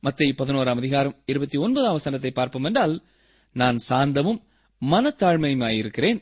மத்திய 0.00 0.34
பதினோராம் 0.38 0.76
அதிகாரம் 0.76 1.22
இருபத்தி 1.26 1.58
ஒன்பதாம் 1.58 1.92
வசனத்தை 1.92 2.30
பார்ப்போம் 2.30 2.64
என்றால் 2.64 3.04
நான் 3.56 3.76
சாந்தமும் 3.88 4.40
மனத்தாழ்மையுமாயிருக்கிறேன். 4.82 6.18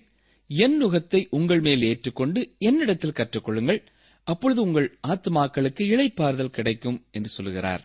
என் 0.51 0.77
நுகத்தை 0.83 1.21
உங்கள் 1.31 1.61
மேல் 1.61 1.83
ஏற்றுக்கொண்டு 1.83 2.41
என்னிடத்தில் 2.59 3.19
கற்றுக்கொள்ளுங்கள். 3.21 3.81
அப்பொழுது 4.27 4.61
உங்கள் 4.63 4.99
ஆத்மாக்களுக்கு 5.09 5.83
இளைப்பாறுதல் 5.95 6.57
கிடைக்கும் 6.59 6.99
என்று 7.11 7.31
சொல்லுகிறார் 7.31 7.83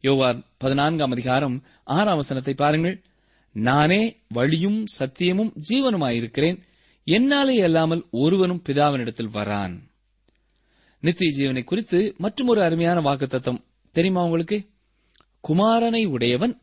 யோவான் 0.00 0.40
பதினான்காம் 0.56 1.10
அதிகாரம் 1.10 1.56
ஆறாம் 1.84 2.16
வசனத்தை 2.16 2.54
பாருங்கள். 2.54 2.96
நானே 3.54 4.02
வழியும் 4.28 4.80
சத்தியமும் 4.98 5.52
ஜீவனுமாயிருக்கிறேன். 5.68 6.58
என்னாலே 7.06 7.56
அல்லாமல் 7.60 8.02
ஒருவனும் 8.10 8.62
பிதாவினிடத்தில் 8.68 9.34
வரான். 9.38 9.74
நித்திய 11.02 11.30
ஜீவனை 11.38 11.64
குறித்து 11.64 12.14
மற்றொரு 12.18 12.60
அருமையான 12.62 13.00
வாக்குத்தத்தம் 13.00 13.64
தெரியுமா 13.94 14.22
உங்களுக்கு? 14.24 14.58
குமாரனை 15.48 16.02
உடையவன் 16.06 16.54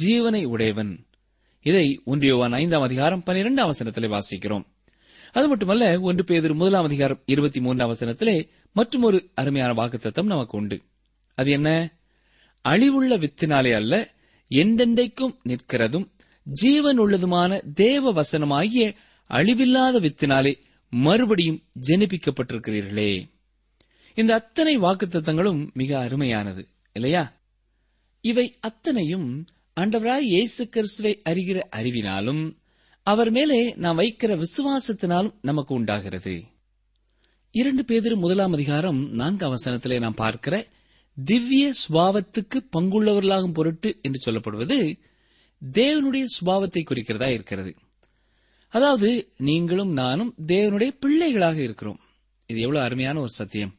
ஜீவனை 0.00 0.42
உடையவன். 0.44 0.92
இதை 1.62 2.02
ஒன்றியவான் 2.06 2.52
ஐந்தாம் 2.52 2.82
அதிகாரம் 2.82 3.22
பனிரெண்டாம் 3.26 3.70
வசனத்திலே 3.70 4.18
வாசிக்கிறோம். 4.18 4.64
அது 5.32 5.48
மட்டுமல்ல 5.48 6.00
ஒன்று 6.00 6.24
பேதர் 6.24 6.54
முதலாம் 6.54 6.84
அதிகாரம் 6.84 7.22
இருபத்தி 7.26 7.60
மூன்றாம் 7.60 7.92
வசனத்திலே 7.92 8.48
ஒரு 9.00 9.30
அருமையான 9.34 9.72
வாக்குத்தத்தம் 9.72 10.24
நமக்கு 10.24 10.58
உண்டு. 10.58 10.82
அது 11.34 11.50
என்ன? 11.50 11.96
அழிவுள்ள 12.68 13.26
வித்தினாலே 13.26 13.74
அல்ல 13.74 14.14
எந்தெண்டைக்கும் 14.50 15.36
நிற்கிறதும் 15.48 16.10
ஜீவன் 16.42 16.98
உள்ளதுமான 16.98 17.72
தேவ 17.72 18.12
வசனமாகிய 18.12 18.94
அழிவில்லாத 19.30 20.00
வித்தினாலே 20.00 20.54
மறுபடியும் 20.90 21.62
ஜெனிப்பிக்கப்பட்டிருக்கிறீர்களே. 21.88 23.22
இந்த 24.14 24.34
அத்தனை 24.34 24.78
வாக்குத்தத்தங்களும் 24.78 25.72
மிக 25.72 25.98
அருமையானது 26.04 26.66
இல்லையா? 26.92 27.40
இவை 28.20 28.56
அத்தனையும் 28.60 29.46
ஆண்டவராய் 29.80 30.18
இயேசு 30.18 30.68
கிறிஸ்துவை 30.68 31.22
அறிகிற 31.24 31.60
அறிவினாலும் 31.76 32.52
அவர் 33.02 33.30
மேலே 33.30 33.74
நாம் 33.76 33.98
வைக்கிற 33.98 34.44
விசுவாசத்தினாலும் 34.44 35.34
நமக்கு 35.40 35.74
உண்டாகிறது. 35.74 36.44
இரண்டு 37.50 37.82
பேதிரு 37.82 38.16
முதலாம் 38.16 38.52
அதிகாரம் 38.52 39.10
நான்கு 39.10 39.46
அவசரத்திலே 39.46 39.98
நாம் 39.98 40.14
பார்க்கிற 40.14 40.66
திவ்ய 41.24 41.72
சுபாவத்துக்கு 41.88 42.58
பங்குள்ளவர்களாகும் 42.76 43.52
பொருட்டு 43.52 43.98
என்று 44.02 44.30
சொல்லப்படுவது 44.30 44.98
தேவனுடைய 45.72 46.24
சுபாவத்தை 46.36 46.82
குறிக்கிறதா 46.82 47.32
இருக்கிறது. 47.32 47.74
அதாவது 48.68 49.32
நீங்களும் 49.36 49.92
நானும் 49.92 50.34
தேவனுடைய 50.46 50.88
பிள்ளைகளாக 51.00 51.62
இருக்கிறோம். 51.62 52.00
இது 52.46 52.60
எவ்வளவு 52.60 52.84
அருமையான 52.84 53.20
ஒரு 53.20 53.28
சத்தியம். 53.28 53.74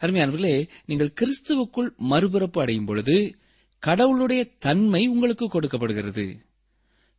அருமையானவர்களே 0.00 0.68
நீங்கள் 0.84 1.14
கிறிஸ்துவுக்குள் 1.20 1.90
மறுபிறப்பு 2.10 2.58
அடையும் 2.58 2.84
பொழுது 2.84 3.38
கடவுளுடைய 3.86 4.42
தன்மை 4.58 5.02
உங்களுக்கு 5.06 5.46
கொடுக்கப்படுகிறது. 5.48 6.24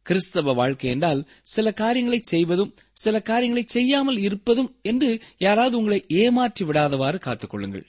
கிறிஸ்தவ 0.06 0.54
வாழ்க்கை 0.54 0.90
என்றால் 0.90 1.22
சில 1.54 1.68
காரியங்களை 1.82 2.20
செய்வதும் 2.24 2.74
சில 3.04 3.16
காரியங்களை 3.30 3.64
செய்யாமல் 3.68 4.20
இருப்பதும் 4.28 4.70
என்று 4.92 5.10
யாராவது 5.38 5.76
உங்களை 5.78 6.00
ஏமாற்றி 6.24 6.64
விடாதவாறு 6.66 7.20
காத்துக்கொள்ளுங்கள் 7.26 7.86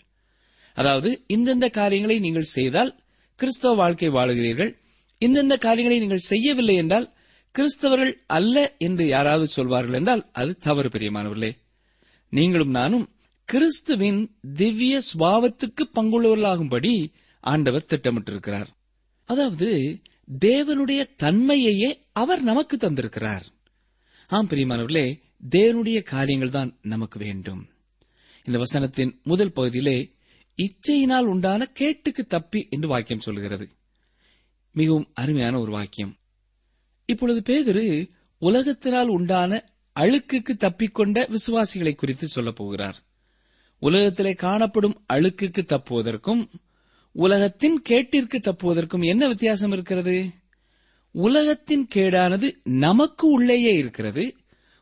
அதாவது 0.77 1.11
இந்தெந்த 1.35 1.67
காரியங்களை 1.71 2.17
நீங்கள் 2.19 2.55
செய்தால் 2.55 2.93
கிறிஸ்தவ 3.39 3.75
வாழ்க்கை 3.75 4.09
வாழுகிறீர்கள். 4.11 4.73
இந்தெந்த 5.21 5.55
காரியங்களை 5.59 5.99
நீங்கள் 5.99 6.29
செய்யவில்லை 6.31 6.77
என்றால் 6.77 7.07
கிறிஸ்தவர்கள் 7.55 8.15
அல்ல 8.37 8.57
என்று 8.79 9.05
யாராவது 9.07 9.47
சொல்வார்கள் 9.49 9.99
என்றால் 9.99 10.23
அது 10.33 10.53
தவறு 10.59 10.89
பிரியமானவர்களே 10.89 11.53
நீங்களும் 12.33 12.71
நானும் 12.71 13.07
கிறிஸ்துவின் 13.49 14.21
திவ்ய 14.57 14.97
சுபாவத்துக்கு 15.11 15.85
பங்குள்ளவர்களாகும்படி 15.95 16.95
ஆண்டவர் 17.47 17.87
திட்டமிட்டிருக்கிறார். 17.89 18.67
அதாவது 19.25 20.01
தேவனுடைய 20.41 21.07
தன்மையையே 21.23 21.99
அவர் 22.13 22.43
நமக்கு 22.43 22.77
தந்திருக்கிறார். 22.77 23.43
ஆம் 24.29 24.49
பிரியமானவர்களே 24.49 25.21
தேவனுடைய 25.51 26.03
காரியங்கள் 26.03 26.51
தான் 26.51 26.79
நமக்கு 26.83 27.19
வேண்டும். 27.19 27.69
இந்த 28.45 28.59
வசனத்தின் 28.59 29.23
முதல் 29.23 29.53
பகுதியிலே 29.53 30.15
இச்சையினால் 30.57 31.25
உண்டான 31.25 31.67
கேட்டுக்கு 31.67 32.27
தப்பி 32.27 32.67
என்று 32.71 32.89
வாக்கியம் 32.89 33.21
சொல்கிறது. 33.21 33.69
மிகவும் 34.73 35.11
அருமையான 35.15 35.61
ஒரு 35.61 35.71
வாக்கியம். 35.71 36.17
இப்பொழுது 37.07 37.43
பேதரு 37.43 38.11
உலகத்தினால் 38.41 39.07
உண்டான 39.07 39.65
அழுக்குக்கு 40.01 40.57
தப்பிக்கொண்ட 40.59 41.29
விசுவாசிகளை 41.29 41.95
குறித்து 41.95 42.29
சொல்லப் 42.29 42.57
போகிறார். 42.57 43.03
உலகத்திலே 43.79 44.33
காணப்படும் 44.33 45.05
அழுக்குக்கு 45.13 45.65
தப்புவதற்கும் 45.67 46.49
உலகத்தின் 47.17 47.83
கேட்டிற்கு 47.89 48.39
தப்புவதற்கும் 48.39 49.05
என்ன 49.05 49.29
வித்தியாசம் 49.29 49.73
இருக்கிறது? 49.73 50.31
உலகத்தின் 51.11 51.89
கேடானது 51.95 52.49
நமக்கு 52.63 53.27
உள்ளேயே 53.27 53.73
இருக்கிறது 53.75 54.37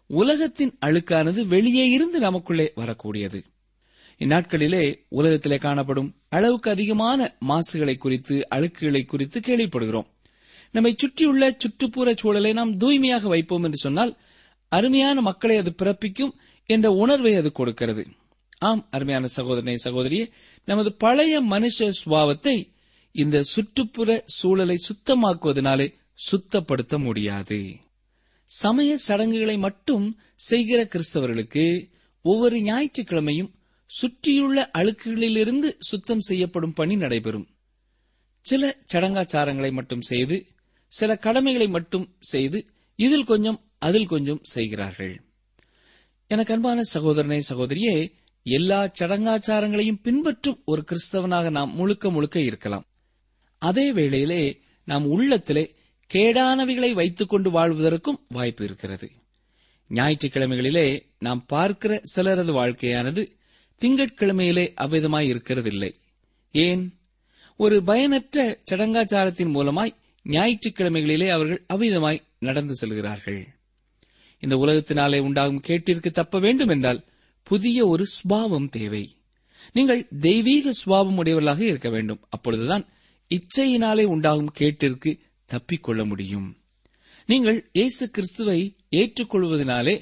உலகத்தின் 0.07 0.79
அழுக்கானது 0.87 1.47
வெளியே 1.47 1.89
இருந்து 1.89 2.19
நமக்குள்ளே 2.19 2.73
வரக்கூடியது. 2.77 3.41
இந்நாட்களிலே 4.19 4.97
உலகத்திலே 5.09 5.57
காணப்படும் 5.57 6.15
அளவுக்கு 6.29 6.71
அதிகமான 6.71 7.37
மாசுகளை 7.47 7.97
குறித்து 7.97 8.49
அழுக்குகளை 8.55 9.05
குறித்து 9.05 9.41
கேள்விப்படுகிறோம். 9.41 10.07
நம்மை 10.73 10.95
சுற்றியுள்ள 10.99 11.55
சுற்றுப்புற 11.59 12.15
சூழலை 12.15 12.53
நாம் 12.53 12.77
தூய்மையாக 12.77 13.29
வைப்போம் 13.29 13.63
என்று 13.63 13.77
சொன்னால் 13.77 14.17
அருமையான 14.69 15.21
மக்களை 15.21 15.57
அது 15.57 15.75
பிறப்பிக்கும் 15.83 16.35
என்ற 16.67 16.91
உணர்வை 16.91 17.35
அது 17.35 17.53
கொடுக்கிறது. 17.53 18.07
ஆம் 18.59 18.89
அருமையான 18.91 19.27
சகோதரனை 19.27 19.77
சகோதரியே 19.85 20.31
நமது 20.65 20.93
பழைய 20.93 21.43
மனுஷ 21.43 21.93
சுபாவத்தை 22.01 22.57
இந்த 23.15 23.43
சுற்றுப்புற 23.43 24.11
சூழலை 24.27 24.77
சுத்தமாக்குவதனாலே 24.89 25.87
சுத்தப்படுத்த 26.31 26.99
முடியாது. 26.99 27.59
சமய 28.51 28.97
சடங்குகளை 28.97 29.57
மட்டும் 29.59 30.07
செய்கிற 30.35 30.81
கிறிஸ்தவர்களுக்கு 30.85 31.65
ஒவ்வொரு 32.25 32.57
ஞாயிற்றுக்கிழமையும் 32.61 33.55
சுற்றியுள்ள 33.91 34.71
அழுக்குகளிலிருந்து 34.79 35.69
சுத்தம் 35.79 36.21
செய்யப்படும் 36.21 36.73
பணி 36.73 36.97
நடைபெறும். 36.97 37.47
சில 38.45 38.63
சடங்காச்சாரங்களை 38.93 39.73
மட்டும் 39.73 40.01
செய்து 40.01 40.37
சில 40.93 41.17
கடமைகளை 41.17 41.69
மட்டும் 41.69 42.07
செய்து 42.21 42.59
இதில் 42.99 43.25
கொஞ்சம் 43.25 43.59
அதில் 43.79 44.07
கொஞ்சம் 44.07 44.41
செய்கிறார்கள். 44.43 45.15
எனக்கு 46.31 46.53
அன்பான 46.55 46.83
சகோதரனே 46.95 47.41
சகோதரியே 47.49 47.97
எல்லா 48.47 48.91
சடங்காச்சாரங்களையும் 48.99 50.01
பின்பற்றும் 50.03 50.63
ஒரு 50.65 50.85
கிறிஸ்தவனாக 50.85 51.51
நாம் 51.51 51.75
முழுக்க 51.75 52.11
முழுக்க 52.11 52.41
இருக்கலாம். 52.41 52.85
அதே 53.59 53.93
வேளையிலே 53.93 54.61
நாம் 54.85 55.07
உள்ளத்திலே 55.07 55.75
கேடானவைகளை 56.15 56.93
வைத்துக் 56.93 57.29
கொண்டு 57.29 57.51
வாழ்வதற்கும் 57.51 58.19
வாய்ப்பு 58.29 58.65
இருக்கிறது. 58.65 59.11
ஞாயிற்றுக்கிழமைகளிலே 59.89 61.03
நாம் 61.19 61.45
பார்க்கிற 61.47 62.01
சிலரது 62.17 62.53
வாழ்க்கையானது 62.53 63.31
திங்கட்கிழமையிலே 63.81 64.75
அவ்விதமாய் 64.81 65.31
இருக்கிறதில்லை. 65.31 65.95
ஏன்? 66.51 66.99
ஒரு 67.57 67.83
பயனற்ற 67.83 68.61
சடங்காச்சாரத்தின் 68.71 69.51
மூலமாய் 69.51 69.97
ஞாயிற்றுக்கிழமைகளிலே 70.25 71.29
அவர்கள் 71.29 71.65
அவ்விதமாய் 71.73 72.23
நடந்து 72.39 72.75
செல்கிறார்கள். 72.75 73.47
இந்த 74.41 74.57
உலகத்தினாலே 74.57 75.19
உண்டாகும் 75.19 75.63
கேட்டிற்கு 75.67 76.11
தப்ப 76.11 76.39
வேண்டும் 76.39 76.69
என்றால் 76.69 77.05
புதிய 77.45 77.87
ஒரு 77.87 78.07
சுபாவம் 78.07 78.69
தேவை. 78.69 79.05
நீங்கள் 79.73 80.09
தெய்வீக 80.21 80.73
சுபாவம் 80.73 81.17
உடையவர்களாக 81.17 81.65
இருக்க 81.65 81.89
வேண்டும். 81.91 82.21
அப்பொழுதுதான் 82.29 82.85
இச்சையினாலே 83.31 84.05
உண்டாகும் 84.05 84.53
கேட்டிற்கு 84.59 85.19
தப்பிக்கொள்ள 85.49 86.07
முடியும். 86.07 86.49
நீங்கள் 87.27 87.69
இயேசு 87.73 88.11
கிறிஸ்துவை 88.11 88.77
ஏற்றுக்கொள்வதனாலே 88.91 89.97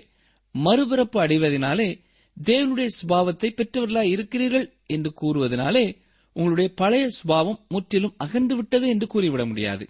மறுபிறப்பு 0.55 1.19
அடைவதனாலே 1.19 1.89
தேவனுடைய 2.37 2.89
சுபாவத்தை 3.01 3.49
பெற்றவர்களாக 3.51 4.07
இருக்கிறீர்கள் 4.07 4.67
என்று 4.87 5.11
கூறுவதனாலே 5.23 5.85
உங்களுடைய 6.33 6.73
பழைய 6.75 7.09
சுபாவம் 7.09 7.65
முற்றிலும் 7.69 8.15
அகன்று 8.17 8.57
விட்டது 8.57 8.89
என்று 8.89 9.07
கூறிவிட 9.07 9.47
முடியாது. 9.47 9.89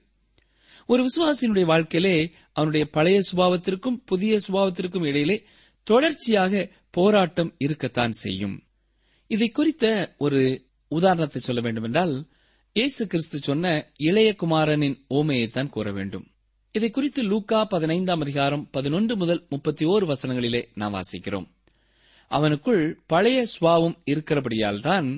ஒரு 0.86 1.02
விசுவாசியினுடைய 1.02 1.64
வாழ்க்கையிலே 1.64 2.32
அவனுடைய 2.52 2.86
பழைய 2.90 3.20
சுபாவத்திற்கும் 3.32 3.98
புதிய 4.04 4.38
சுபாவத்திற்கும் 4.48 5.06
இடையிலே 5.06 5.36
தொடர்ச்சியாக 5.82 6.70
போராட்டம் 6.90 7.54
இருக்கத்தான் 7.58 8.10
செய்யும். 8.10 8.56
இதை 9.26 9.48
குறித்த 9.50 10.14
ஒரு 10.18 10.40
உதாரணத்தை 10.88 11.42
சொல்ல 11.42 11.60
வேண்டுமென்றால் 11.60 12.14
இயேசு 12.72 13.06
கிறிஸ்து 13.06 13.38
சொன்ன 13.38 13.92
இளையகுமாரனின் 13.98 14.96
ஓமையைத்தான் 15.10 15.68
கூற 15.68 15.92
வேண்டும். 15.92 16.26
இதை 16.72 16.90
குறித்து 16.90 17.22
லூக்கா 17.22 17.64
பதினைந்தாம் 17.64 18.20
அதிகாரம் 18.20 18.70
பதினொன்று 18.70 19.16
முதல் 19.16 19.46
முப்பத்தி 19.48 19.84
ஓரு 19.84 20.04
வசனங்களிலே 20.12 20.62
நாம் 20.74 20.94
வாசிக்கிறோம். 20.94 21.48
அவனுக்குள் 22.30 22.84
பழைய 23.06 23.46
சுவாவம் 23.54 23.96
இருக்கிறபடியால் 24.04 24.80
தான் 24.80 25.08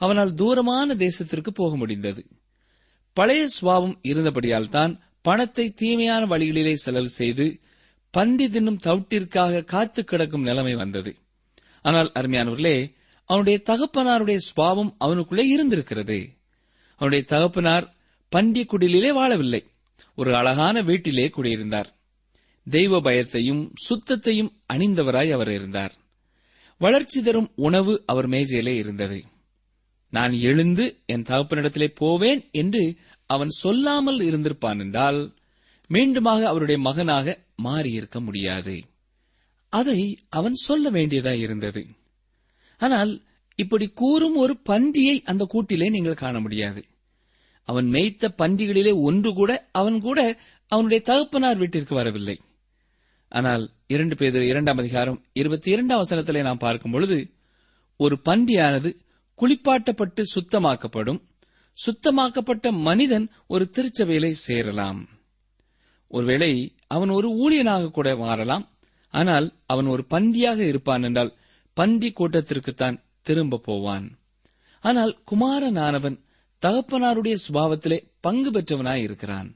அவனால் 0.00 0.34
தூரமான 0.34 0.94
தேசத்திற்கு 0.94 1.48
போக 1.48 1.76
முடிந்தது. 1.76 2.22
பழைய 3.16 3.48
சுவாவம் 3.60 3.96
இருந்தபடியால் 4.02 4.68
தான் 4.68 4.92
பணத்தை 5.22 5.70
தீமையான 5.70 6.26
வழிகளிலே 6.26 6.74
செலவு 6.74 7.08
செய்து 7.08 7.46
பண்டி 8.10 8.46
தின்னும் 8.46 8.78
தவிட்டிற்காக 8.82 9.64
காத்து 9.64 10.04
கிடக்கும் 10.04 10.42
நிலைமை 10.42 10.74
வந்தது. 10.74 11.16
ஆனால் 11.82 12.12
அருமையானவர்களே 12.14 12.94
அவனுடைய 13.24 13.62
தகப்பனாருடைய 13.64 14.38
சுவாவம் 14.56 14.94
அவனுக்குள்ளே 14.98 15.48
இருந்திருக்கிறது. 15.48 16.30
அவனுடைய 16.92 17.24
தகப்பனார் 17.28 17.96
பண்டி 18.28 18.64
குடிலே 18.64 19.16
வாழவில்லை. 19.16 19.64
ஒரு 20.16 20.36
அழகான 20.36 20.82
வீட்டிலே 20.82 21.28
குடியிருந்தார். 21.28 21.96
தெய்வ 22.70 23.00
பயத்தையும் 23.00 23.72
சுத்தத்தையும் 23.88 24.52
அணிந்தவராய் 24.72 25.30
அவர் 25.30 25.50
இருந்தார். 25.50 25.94
வளர்ச்சி 26.78 27.22
தரும் 27.22 27.52
உணவு 27.54 28.02
அவர் 28.06 28.28
மேஜையிலே 28.28 28.74
இருந்தது. 28.74 29.24
நான் 30.10 30.32
எழுந்து 30.32 31.02
என் 31.06 31.22
தகப்பனிடத்திலே 31.22 31.86
போவேன் 31.94 32.48
என்று 32.50 32.96
அவன் 33.26 33.48
சொல்லாமல் 33.48 34.20
இருந்திருப்பான் 34.20 34.78
என்றால் 34.78 35.34
மீண்டுமாக 35.90 36.42
அவருடைய 36.42 36.80
மகனாக 36.80 37.44
மாறியிருக்க 37.64 38.20
முடியாது. 38.20 38.76
அதை 39.68 40.00
அவன் 40.28 40.54
சொல்ல 40.54 40.90
வேண்டியதாய் 40.90 41.38
இருந்தது. 41.38 41.86
ஆனால் 42.80 43.12
இப்படி 43.54 43.86
கூறும் 43.88 44.36
ஒரு 44.36 44.54
பன்றியை 44.68 45.16
அந்த 45.24 45.44
கூட்டிலே 45.44 45.88
நீங்கள் 45.88 46.22
காண 46.22 46.40
முடியாது. 46.40 46.84
அவன் 47.68 47.86
மேய்த்த 47.86 48.34
பன்றிகளிலே 48.38 48.92
ஒன்று 49.00 49.32
கூட 49.34 49.68
அவன் 49.72 50.00
கூட 50.00 50.38
அவனுடைய 50.66 51.02
தகப்பனார் 51.04 51.56
வீட்டிற்கு 51.56 51.94
வரவில்லை. 51.94 52.40
ஆனால் 53.28 53.70
இரண்டு 53.86 54.16
பேர் 54.16 54.42
இரண்டாம் 54.42 54.78
அதிகாரம் 54.78 55.24
இருபத்தி 55.32 55.70
இரண்டாம் 55.70 56.02
வசனத்திலே 56.02 56.40
நாம் 56.42 56.58
பார்க்கும் 56.58 56.90
பொழுது 56.90 57.30
ஒரு 57.96 58.20
பன்றியானது 58.24 58.90
குளிப்பாட்டப்பட்டு 59.38 60.22
சுத்தமாக்கப்படும் 60.34 61.20
சுத்தமாக்கப்பட்ட 61.78 62.66
மனிதன் 62.72 63.30
ஒரு 63.46 63.70
திருச்சபையிலே 63.72 64.30
சேரலாம். 64.30 65.08
ஒருவேளை 66.08 66.74
அவன் 66.90 67.10
ஒரு 67.18 67.28
ஊழியனாக 67.42 67.90
கூட 67.90 68.08
மாறலாம். 68.16 68.64
ஆனால் 69.14 69.46
அவன் 69.66 69.86
ஒரு 69.86 70.02
பன்றியாக 70.10 70.60
இருப்பான் 70.66 71.02
என்றால் 71.02 71.32
பன்றி 71.76 72.10
கூட்டத்திற்குத்தான் 72.10 72.96
திரும்ப 73.26 73.62
போவான். 73.68 74.06
ஆனால் 74.84 75.12
குமாரனானவன் 75.30 76.18
தகப்பனாருடைய 76.62 77.36
சுபாவத்திலே 77.46 77.98
பங்கு 78.20 78.50
பெற்றவனாய் 78.50 79.02
இருக்கிறான். 79.02 79.48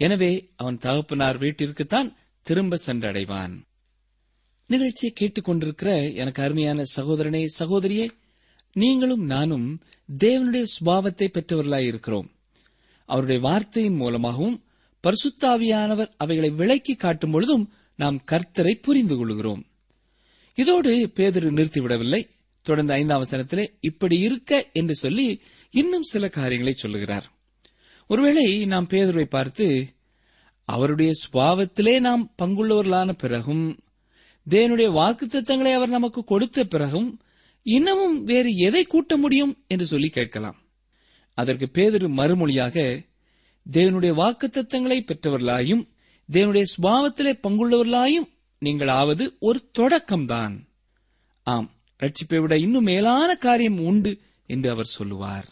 எனவே 0.00 0.32
அவன் 0.56 0.78
தகப்பனார் 0.78 1.38
வீட்டிற்குத்தான் 1.38 2.08
திரும்ப 2.46 2.78
சென்றடைவான். 2.86 3.54
நிகழ்ச்சியை 4.70 5.12
கேட்டுக்கொண்டிருக்கிற 5.12 5.90
எனக்கு 6.14 6.40
அருமையான 6.42 6.82
சகோதரனே 6.96 7.42
சகோதரியே 7.58 8.06
நீங்களும் 8.72 9.24
நானும் 9.24 9.66
தேவனுடைய 10.18 10.64
சுபாவத்தை 10.74 11.26
பெற்றவர்களாய் 11.28 11.88
இருக்கிறோம். 11.90 12.28
அவருடைய 13.08 13.40
வார்த்தையின் 13.40 13.98
மூலமாகவும் 14.02 14.56
பரிசுத்தாவியானவர் 15.04 16.12
அவைகளை 16.16 16.50
விளக்கி 16.50 16.94
காட்டும் 16.94 17.30
பொழுதும் 17.30 17.72
நாம் 17.96 18.24
கர்த்தரை 18.30 18.74
புரிந்து 18.82 19.16
கொள்கிறோம். 19.16 19.66
இதோடு 20.54 21.10
பேதரு 21.14 21.50
நிறுத்திவிடவில்லை. 21.50 22.28
தொடர்ந்து 22.62 22.92
ஐந்தாம் 22.92 23.22
வசனத்திலே 23.22 23.66
இப்படி 23.80 24.18
இருக்க 24.18 24.70
என்று 24.72 24.94
சொல்லி 24.94 25.40
இன்னும் 25.70 26.02
சில 26.02 26.28
காரியங்களை 26.28 26.72
சொல்லுகிறார். 26.72 27.32
ஒருவேளை 28.06 28.66
நாம் 28.66 28.86
பேதருவை 28.90 29.24
பார்த்து 29.24 29.86
அவருடைய 30.64 31.12
சுபாவத்திலே 31.22 32.00
நாம் 32.00 32.34
பங்குள்ளவர்களான 32.42 33.12
பிறகும் 33.12 33.78
தேவனுடைய 34.50 34.88
வாக்குத்தத்தங்களை 35.00 35.72
அவர் 35.72 35.88
நமக்கு 35.88 36.24
கொடுத்த 36.24 36.64
பிறகும் 36.64 37.20
இன்னமும் 37.62 38.22
வேறு 38.22 38.54
எதை 38.54 38.84
கூட்ட 38.84 39.16
முடியும் 39.16 39.64
என்று 39.66 39.86
சொல்லி 39.86 40.08
கேட்கலாம். 40.08 40.58
அதற்கு 41.34 41.68
பேதரு 41.72 42.08
மறுமொழியாக 42.08 43.02
தேவனுடைய 43.72 44.12
வாக்குத்தத்தங்களை 44.14 44.98
பெற்றவர்களாயும் 45.00 45.88
தேவனுடைய 46.32 46.64
சுபாவத்திலே 46.76 47.38
பங்குள்ளவர்களாயும் 47.42 48.28
நீங்கள் 48.58 48.88
ஆவது 48.88 49.36
ஒரு 49.40 49.70
தொடக்கம்தான். 49.78 50.68
ஆம் 51.42 51.70
ரட்சிப்பை 51.98 52.40
விட 52.40 52.58
இன்னும் 52.58 52.82
மேலான 52.82 53.34
காரியம் 53.34 53.78
உண்டு 53.78 54.20
என்று 54.46 54.70
அவர் 54.70 54.84
சொல்லுவார். 54.84 55.48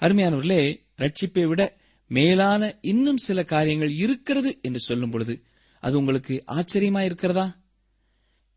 அருமையானவர்களே 0.00 0.80
ரட்சிப்பை 0.98 1.46
விட 1.46 1.76
மேலான 2.06 2.78
இன்னும் 2.80 3.16
சில 3.16 3.44
காரியங்கள் 3.44 3.90
இருக்கிறது 3.90 4.58
என்று 4.62 4.80
சொல்லும் 4.80 5.10
பொழுது 5.10 5.42
அது 5.80 5.98
உங்களுக்கு 5.98 6.44
ஆச்சரியமா 6.46 7.00
இருக்கிறதா? 7.00 7.60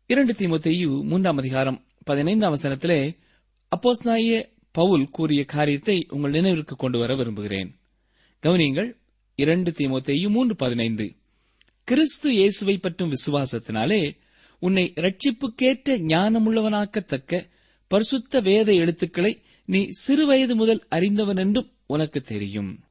இரண்டு 0.06 0.32
தீமோத்தேயு 0.32 1.02
மூன்றாம் 1.02 1.36
அதிகாரம் 1.36 1.86
பதினைந்தாம் 2.04 2.54
வசனத்திலே 2.54 3.16
அப்போஸ்நாய 3.76 4.52
பவுல் 4.70 5.10
கூறிய 5.10 5.44
காரியத்தை 5.44 6.06
உங்கள் 6.08 6.30
நினைவிற்கு 6.30 6.76
கொண்டு 6.76 6.98
வர 6.98 7.14
விரும்புகிறேன். 7.14 7.77
கவனியங்கள் 8.42 8.96
இரண்டு 9.34 9.70
தீமோத்தேயு 9.70 10.28
மூன்று 10.28 10.56
பதினைந்து. 10.56 11.16
கிறிஸ்து 11.84 12.32
இயேசுவை 12.32 12.78
பற்றும் 12.78 13.12
விசுவாசத்தினாலே 13.12 14.16
உன்னை 14.58 14.92
ரட்சிப்புக்கேற்ற 14.96 15.96
ஞானமுள்ளவனாக்கத்தக்க 16.12 17.48
பரிசுத்த 17.88 18.40
வேத 18.40 18.72
எழுத்துக்களை 18.72 19.42
நீ 19.66 19.86
சிறுவயது 20.06 20.54
முதல் 20.54 20.86
அறிந்தவன் 20.88 21.36
என்றும் 21.36 21.72
உனக்கு 21.86 22.20
தெரியும். 22.20 22.84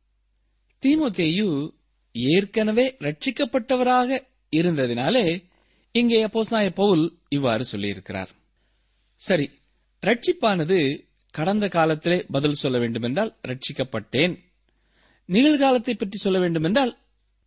தீமோத்தேயு 0.85 1.75
ஏற்கனவே 2.11 2.95
ரட்சிக்கப்பட்டவராக 2.99 4.19
இருந்ததினாலே 4.55 5.43
இங்கே 5.91 6.25
அப்போஸ்நாய 6.25 6.69
பவுல் 6.69 7.17
இவ்வாறு 7.29 7.65
சொல்லியிருக்கிறார். 7.71 8.31
சரி 9.15 9.49
ரட்சிப்பானது 10.03 11.05
கடந்த 11.31 11.67
காலத்திலே 11.67 12.25
பதில் 12.31 12.53
சொல்ல 12.53 12.77
வேண்டுமென்றால் 12.79 13.37
ரட்சிக்கப்பட்டேன் 13.47 14.35
நிகழ்காலத்தை 15.29 15.93
பற்றி 15.97 16.17
சொல்ல 16.17 16.39
வேண்டுமென்றால் 16.39 16.97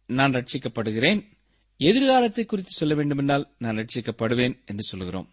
நான் 0.07 0.33
ரட்சிக்கப்படுகிறேன். 0.33 1.21
எதிர்காலத்தை 1.77 2.45
குறித்து 2.45 2.71
சொல்ல 2.71 2.95
வேண்டுமென்றால் 2.95 3.55
நான் 3.59 3.77
ரட்சிக்கப்படுவேன் 3.77 4.57
என்று 4.67 4.83
சொல்கிறோம். 4.83 5.29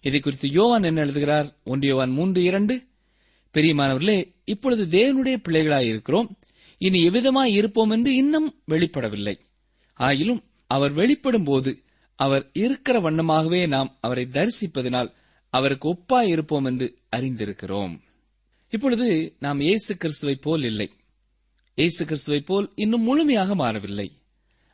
இதை 0.00 0.20
குறித்து 0.20 0.48
யோவான் 0.50 0.82
என்ன 0.82 1.00
எழுதுகிறார்? 1.00 1.48
ஒன்று 1.64 1.88
யோவான் 1.88 2.10
மூன்று 2.10 2.42
இரண்டு. 2.42 2.86
பெரியமானவர்களே 3.54 4.32
இப்பொழுது 4.44 4.84
தேவனுடைய 4.86 5.36
பிள்ளைகளாய் 5.48 5.86
இருக்கிறோம். 5.86 6.38
இனி 6.78 7.08
எவ்விதமாய் 7.08 7.52
இருப்போம் 7.54 7.90
என்று 7.90 8.14
இன்னும் 8.14 8.62
வெளிப்படவில்லை. 8.68 9.36
ஆயிலும் 9.98 10.42
அவர் 10.66 10.92
வெளிப்படும் 10.92 11.44
போது 11.44 11.82
அவர் 12.14 12.50
இருக்கிற 12.52 13.00
வண்ணமாகவே 13.00 13.68
நாம் 13.68 13.96
அவரை 14.00 14.24
தரிசிப்பதனால் 14.24 15.10
அவருக்கு 15.50 15.88
ஒப்பாய் 15.92 16.28
இருப்போம் 16.28 16.64
என்று 16.64 16.98
அறிந்திருக்கிறோம். 17.16 18.00
இப்பொழுது 18.68 19.36
நாம் 19.38 19.60
இயேசு 19.60 19.96
கிறிஸ்துவை 19.96 20.34
போல் 20.34 20.64
இல்லை. 20.64 20.88
இயேசு 21.76 22.04
கிறிஸ்துவை 22.04 22.40
போல் 22.40 22.72
இன்னும் 22.74 23.02
முழுமையாக 23.02 23.54
மாறவில்லை. 23.54 24.12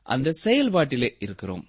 அந்த 0.02 0.30
செயல்பாட்டிலே 0.44 1.16
இருக்கிறோம். 1.18 1.68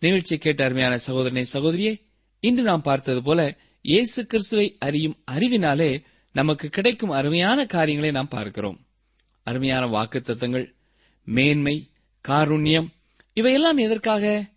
நிகழ்ச்சி 0.00 0.38
கேட்ட 0.38 0.64
அருமையான 0.64 0.98
சகோதரனை 0.98 1.44
சகோதரியே 1.52 2.00
இன்று 2.40 2.62
நாம் 2.62 2.82
பார்த்தது 2.82 3.22
போல 3.22 3.56
இயேசு 3.82 4.26
கிறிஸ்துவை 4.26 4.76
அறியும் 4.78 5.16
அறிவினாலே 5.30 6.02
நமக்கு 6.32 6.68
கிடைக்கும் 6.68 7.10
அருமையான 7.10 7.66
காரியங்களை 7.66 8.10
நாம் 8.10 8.28
பார்க்கிறோம். 8.28 8.86
அருமையான 9.42 9.86
வாக்குத்தத்தங்கள் 9.86 10.74
மேன்மை 11.24 11.90
காருண்யம் 12.28 12.88
இவையெல்லாம் 13.32 13.76
எதற்காக? 13.76 14.50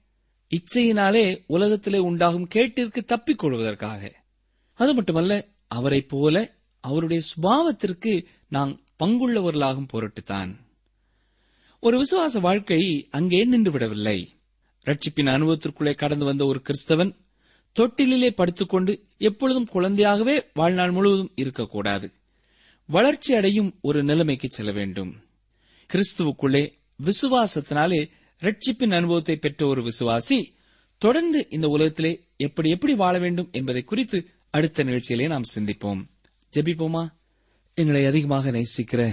இச்சையினாலே 0.50 1.44
உலகத்திலே 1.48 1.98
உண்டாகும் 1.98 2.48
கேட்டிற்கு 2.56 3.04
தப்பிக் 3.06 3.38
கொள்வதற்காக. 3.38 4.14
அது 4.74 4.94
மட்டுமல்ல 4.94 5.48
அவரைப் 5.68 6.10
போல 6.10 6.56
அவருடைய 6.80 7.22
சுபாவத்திற்கு 7.22 8.26
நாம் 8.48 8.85
பங்குள்ளவர்களாகும் 9.04 9.88
பொருட்டுத்தான். 9.94 10.56
ஒரு 11.80 12.04
விசுவாச 12.04 12.40
வாழ்க்கை 12.40 13.08
அங்கே 13.12 13.44
நின்று 13.44 13.72
விடவில்லை 13.72 14.30
ரட்சிப்பின் 14.86 15.30
அனுபவத்திற்குள்ளே 15.30 15.96
கடந்து 15.96 16.26
வந்த 16.26 16.46
ஒரு 16.46 16.62
கிறிஸ்தவன் 16.62 17.16
தொட்டிலே 17.80 18.30
படுத்துக்கொண்டு 18.30 19.04
எப்பொழுதும் 19.18 19.68
குழந்தையாகவே 19.74 20.46
வாழ்நாள் 20.54 20.92
முழுவதும் 20.92 21.32
இருக்கக்கூடாது. 21.36 22.14
வளர்ச்சி 22.86 23.36
அடையும் 23.36 23.78
ஒரு 23.82 24.04
நிலைமைக்கு 24.04 24.48
செல்ல 24.50 24.72
வேண்டும். 24.72 25.24
கிறிஸ்துவுக்குள்ளே 25.94 26.74
விசுவாசத்தினாலே 27.04 28.10
ரட்சிப்பின் 28.40 28.96
அனுபவத்தை 28.96 29.38
பெற்ற 29.38 29.68
ஒரு 29.68 29.82
விசுவாசி 29.82 30.44
தொடர்ந்து 30.98 31.48
இந்த 31.50 31.68
உலகத்திலே 31.68 32.24
எப்படி 32.38 32.70
எப்படி 32.70 32.96
வாழ 32.96 33.20
வேண்டும் 33.20 33.50
என்பதை 33.52 33.84
குறித்து 33.84 34.30
அடுத்த 34.50 34.84
நிகழ்ச்சியிலே 34.84 35.28
நாம் 35.28 35.42
சிந்திப்போம். 35.56 36.04
ஜெபிப்போமா? 36.54 37.08
எங்களை 37.78 38.06
அதிகமாக 38.06 38.52
நேசிக்கிற 38.52 39.12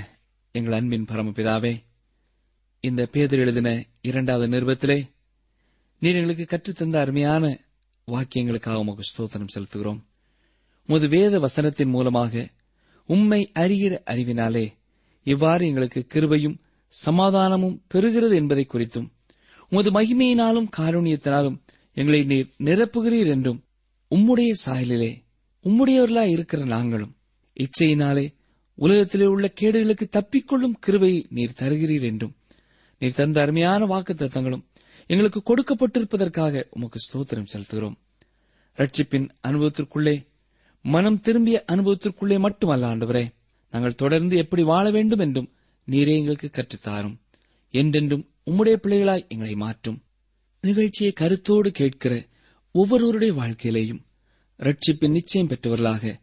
எங்கள் 0.53 0.73
அன்பின் 0.73 1.05
பரமபிதாவே 1.05 1.83
இந்த 2.81 3.07
பேதர் 3.07 3.39
எழுதின 3.39 3.85
இரண்டாவது 4.01 4.59
நிருபத்திலே 4.59 5.09
நீர் 5.99 6.15
எங்களுக்கு 6.15 6.45
கற்றுத்தந்த 6.45 7.01
அருமையான 7.01 7.61
வாக்கியங்களுக்காக 8.07 8.75
உமக்கு 8.75 9.03
ஸ்தோத்திரம் 9.03 9.49
செலுத்துகிறோம். 9.55 9.99
உமது 10.87 11.09
வேத 11.09 11.39
வசனத்தின் 11.39 11.89
மூலமாக 11.89 12.51
உம்மை 13.07 13.53
அறிகிற 13.55 14.03
அறிவினாலே 14.05 14.73
இவ்வாறு 15.23 15.67
எங்களுக்கு 15.67 16.07
கிருபையும் 16.15 16.61
சமாதானமும் 16.89 17.83
பெறுகிறது 17.95 18.35
என்பதை 18.35 18.67
குறித்தும் 18.73 19.13
உமது 19.69 19.91
மகிமையினாலும் 19.91 20.69
காரூணியத்தினாலும் 20.77 21.61
எங்களை 21.93 22.25
நீர் 22.25 22.49
நிரப்புகிறீர் 22.65 23.27
என்றும் 23.27 23.65
உம்முடைய 24.11 24.55
சாயலிலே 24.67 25.23
உம்முடையவர்களாய் 25.65 26.31
இருக்கிற 26.31 26.65
நாங்களும் 26.65 27.17
இச்சையினாலே 27.53 28.35
உலகத்திலே 28.75 29.25
உள்ள 29.25 29.53
கேடுகளுக்கு 29.61 30.09
தப்பிக்கொள்ளும் 30.11 30.75
கிருவை 30.87 31.25
நீர் 31.29 31.55
தருகிறீர் 31.61 32.03
என்றும். 32.03 32.35
நீர் 32.99 33.15
தந்த 33.15 33.41
அருமையான 33.41 33.87
வாக்கு 33.87 34.13
தத்தங்களும் 34.13 34.65
எங்களுக்கு 35.07 35.43
கொடுக்கப்பட்டிருப்பதற்காக 35.43 36.65
உமக்கு 36.71 36.99
ஸ்தோத்திரம் 36.99 37.47
செலுத்துகிறோம். 37.53 37.95
ரட்சிப்பின் 38.77 39.29
அனுபவத்திற்குள்ளே 39.49 40.27
மனம் 40.83 41.21
திரும்பிய 41.21 41.65
அனுபவத்திற்குள்ளே 41.73 42.39
மட்டுமல்ல 42.39 42.97
ஆண்டவரே 42.97 43.29
நாங்கள் 43.71 43.95
தொடர்ந்து 43.95 44.37
எப்படி 44.37 44.63
வாழ 44.63 44.91
வேண்டும் 44.91 45.19
என்றும் 45.19 45.53
நீரே 45.91 46.19
எங்களுக்கு 46.19 46.51
கற்றுத்தாரும். 46.53 47.17
என்றென்றும் 47.71 48.31
உம்முடைய 48.51 48.77
பிள்ளைகளாய் 48.83 49.29
எங்களை 49.29 49.55
மாற்றும். 49.55 50.03
நிகழ்ச்சியை 50.61 51.13
கருத்தோடு 51.13 51.71
கேட்கிற 51.71 52.27
ஒவ்வொருவருடைய 52.73 53.35
வாழ்க்கையிலேயும் 53.35 54.03
ரட்சிப்பின் 54.59 55.11
நிச்சயம் 55.11 55.47
பெற்றவர்களாக 55.47 56.22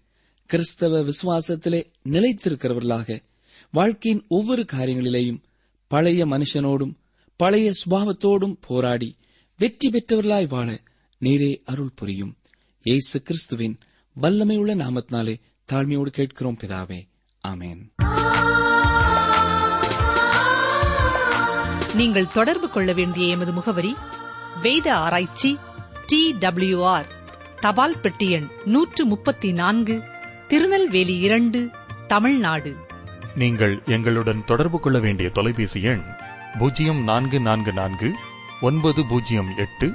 கிறிஸ்தவ 0.50 1.02
விசுவாசத்திலே 1.02 1.80
நிலைத்திருக்கிறவர்களாக 2.10 3.24
வாழ்க்கையின் 3.72 4.26
ஒவ்வொரு 4.28 4.66
காரியங்களிலேயும் 4.72 5.42
பழைய 5.88 6.26
மனுஷனோடும் 6.26 6.94
பழைய 7.36 7.72
சுபாவத்தோடும் 7.82 8.56
போராடி 8.68 9.16
வெற்றி 9.58 9.90
பெற்றவர்களாய் 9.90 10.48
வாழ 10.48 10.82
நீரே 11.22 11.62
அருள் 11.66 11.92
புரியும். 11.96 12.38
ஏசு 12.82 13.22
கிறிஸ்துவின் 13.22 13.78
வல்லமையுள்ள 14.22 14.76
நாமத்தினாலே 14.84 15.36
தாழ்மையோடு 15.74 16.08
கேட்கிறோம் 16.08 16.58
பிதாவே. 16.62 17.00
ஆமேன். 17.48 17.82
நீங்கள் 21.96 22.28
தொடர்பு 22.28 22.70
கொள்ள 22.70 22.94
வேண்டிய 22.94 23.28
எமது 23.28 23.52
முகவரி 23.52 23.96
வேத 24.62 24.96
ஆராய்ச்சி 24.96 25.58
டி 26.06 26.34
டபிள்யூ 26.40 26.84
ஆர் 26.84 27.08
தபால் 27.60 28.00
பெட்டி 28.02 28.30
எண் 28.32 28.48
நூற்று 28.66 29.06
முப்பத்தி 29.06 29.52
நான்கு 29.54 30.04
திருநெல்வேலி 30.52 31.16
இரண்டு 31.20 31.60
தமிழ்நாடு. 32.08 32.72
நீங்கள் 33.42 33.74
எங்களுடன் 33.86 34.40
தொடர்பு 34.46 34.80
கொள்ள 34.80 35.00
வேண்டிய 35.00 35.28
தொலைபேசி 35.30 35.82
எண் 35.82 36.04
பூஜ்ஜியம் 36.60 37.02
நான்கு 37.04 37.40
நான்கு 37.40 37.72
நான்கு 37.74 38.10
ஒன்பது 38.62 39.02
பூஜ்ஜியம் 39.06 39.52
எட்டு 39.66 39.88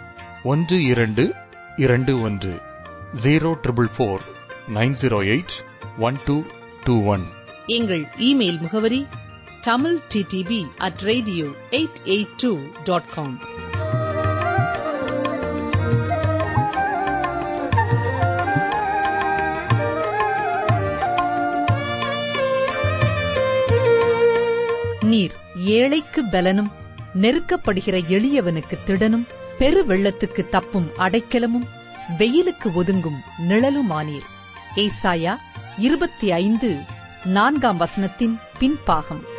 ஒன்று 0.42 0.76
இரண்டு 0.84 1.24
இரண்டு 1.76 2.20
ஒன்று 2.20 2.52
zero 3.24 3.50
triple 3.64 3.90
four 3.96 4.24
nine 4.76 4.94
zero 5.00 5.18
eight 5.34 5.56
one 5.98 6.18
two 6.24 6.36
two 6.84 6.96
one. 7.14 7.24
எங்கள் 7.78 8.04
இமெயில் 8.30 8.60
முகவரி 8.60 9.02
Tamil 9.60 9.98
TDP 10.14 10.62
at 10.88 11.02
radio 11.10 11.48
eight 11.70 12.00
eight 12.04 12.38
two 12.42 12.52
dot 12.84 13.10
com. 13.16 13.36
ஏழைக்கு 25.64 26.24
பலனும் 26.24 26.70
நெருக்கப்படுகிற 27.20 28.00
எளியவனுக்கு 28.08 28.78
திடனும் 28.84 29.26
பெரு 29.58 29.86
வெள்ளத்துக்கு 29.86 30.48
தப்பும் 30.48 30.90
அடைக்கலமும் 30.98 31.66
வெயிலுக்கு 32.18 32.70
ஒதுங்கும் 32.82 33.20
நிழலுமானீர். 33.48 34.26
ஏசாயா 34.76 35.36
இருபத்தி 35.78 36.32
ஐந்து 36.32 36.76
நான்காம் 37.24 37.80
வசனத்தின் 37.80 38.38
பின்பாகம். 38.60 39.33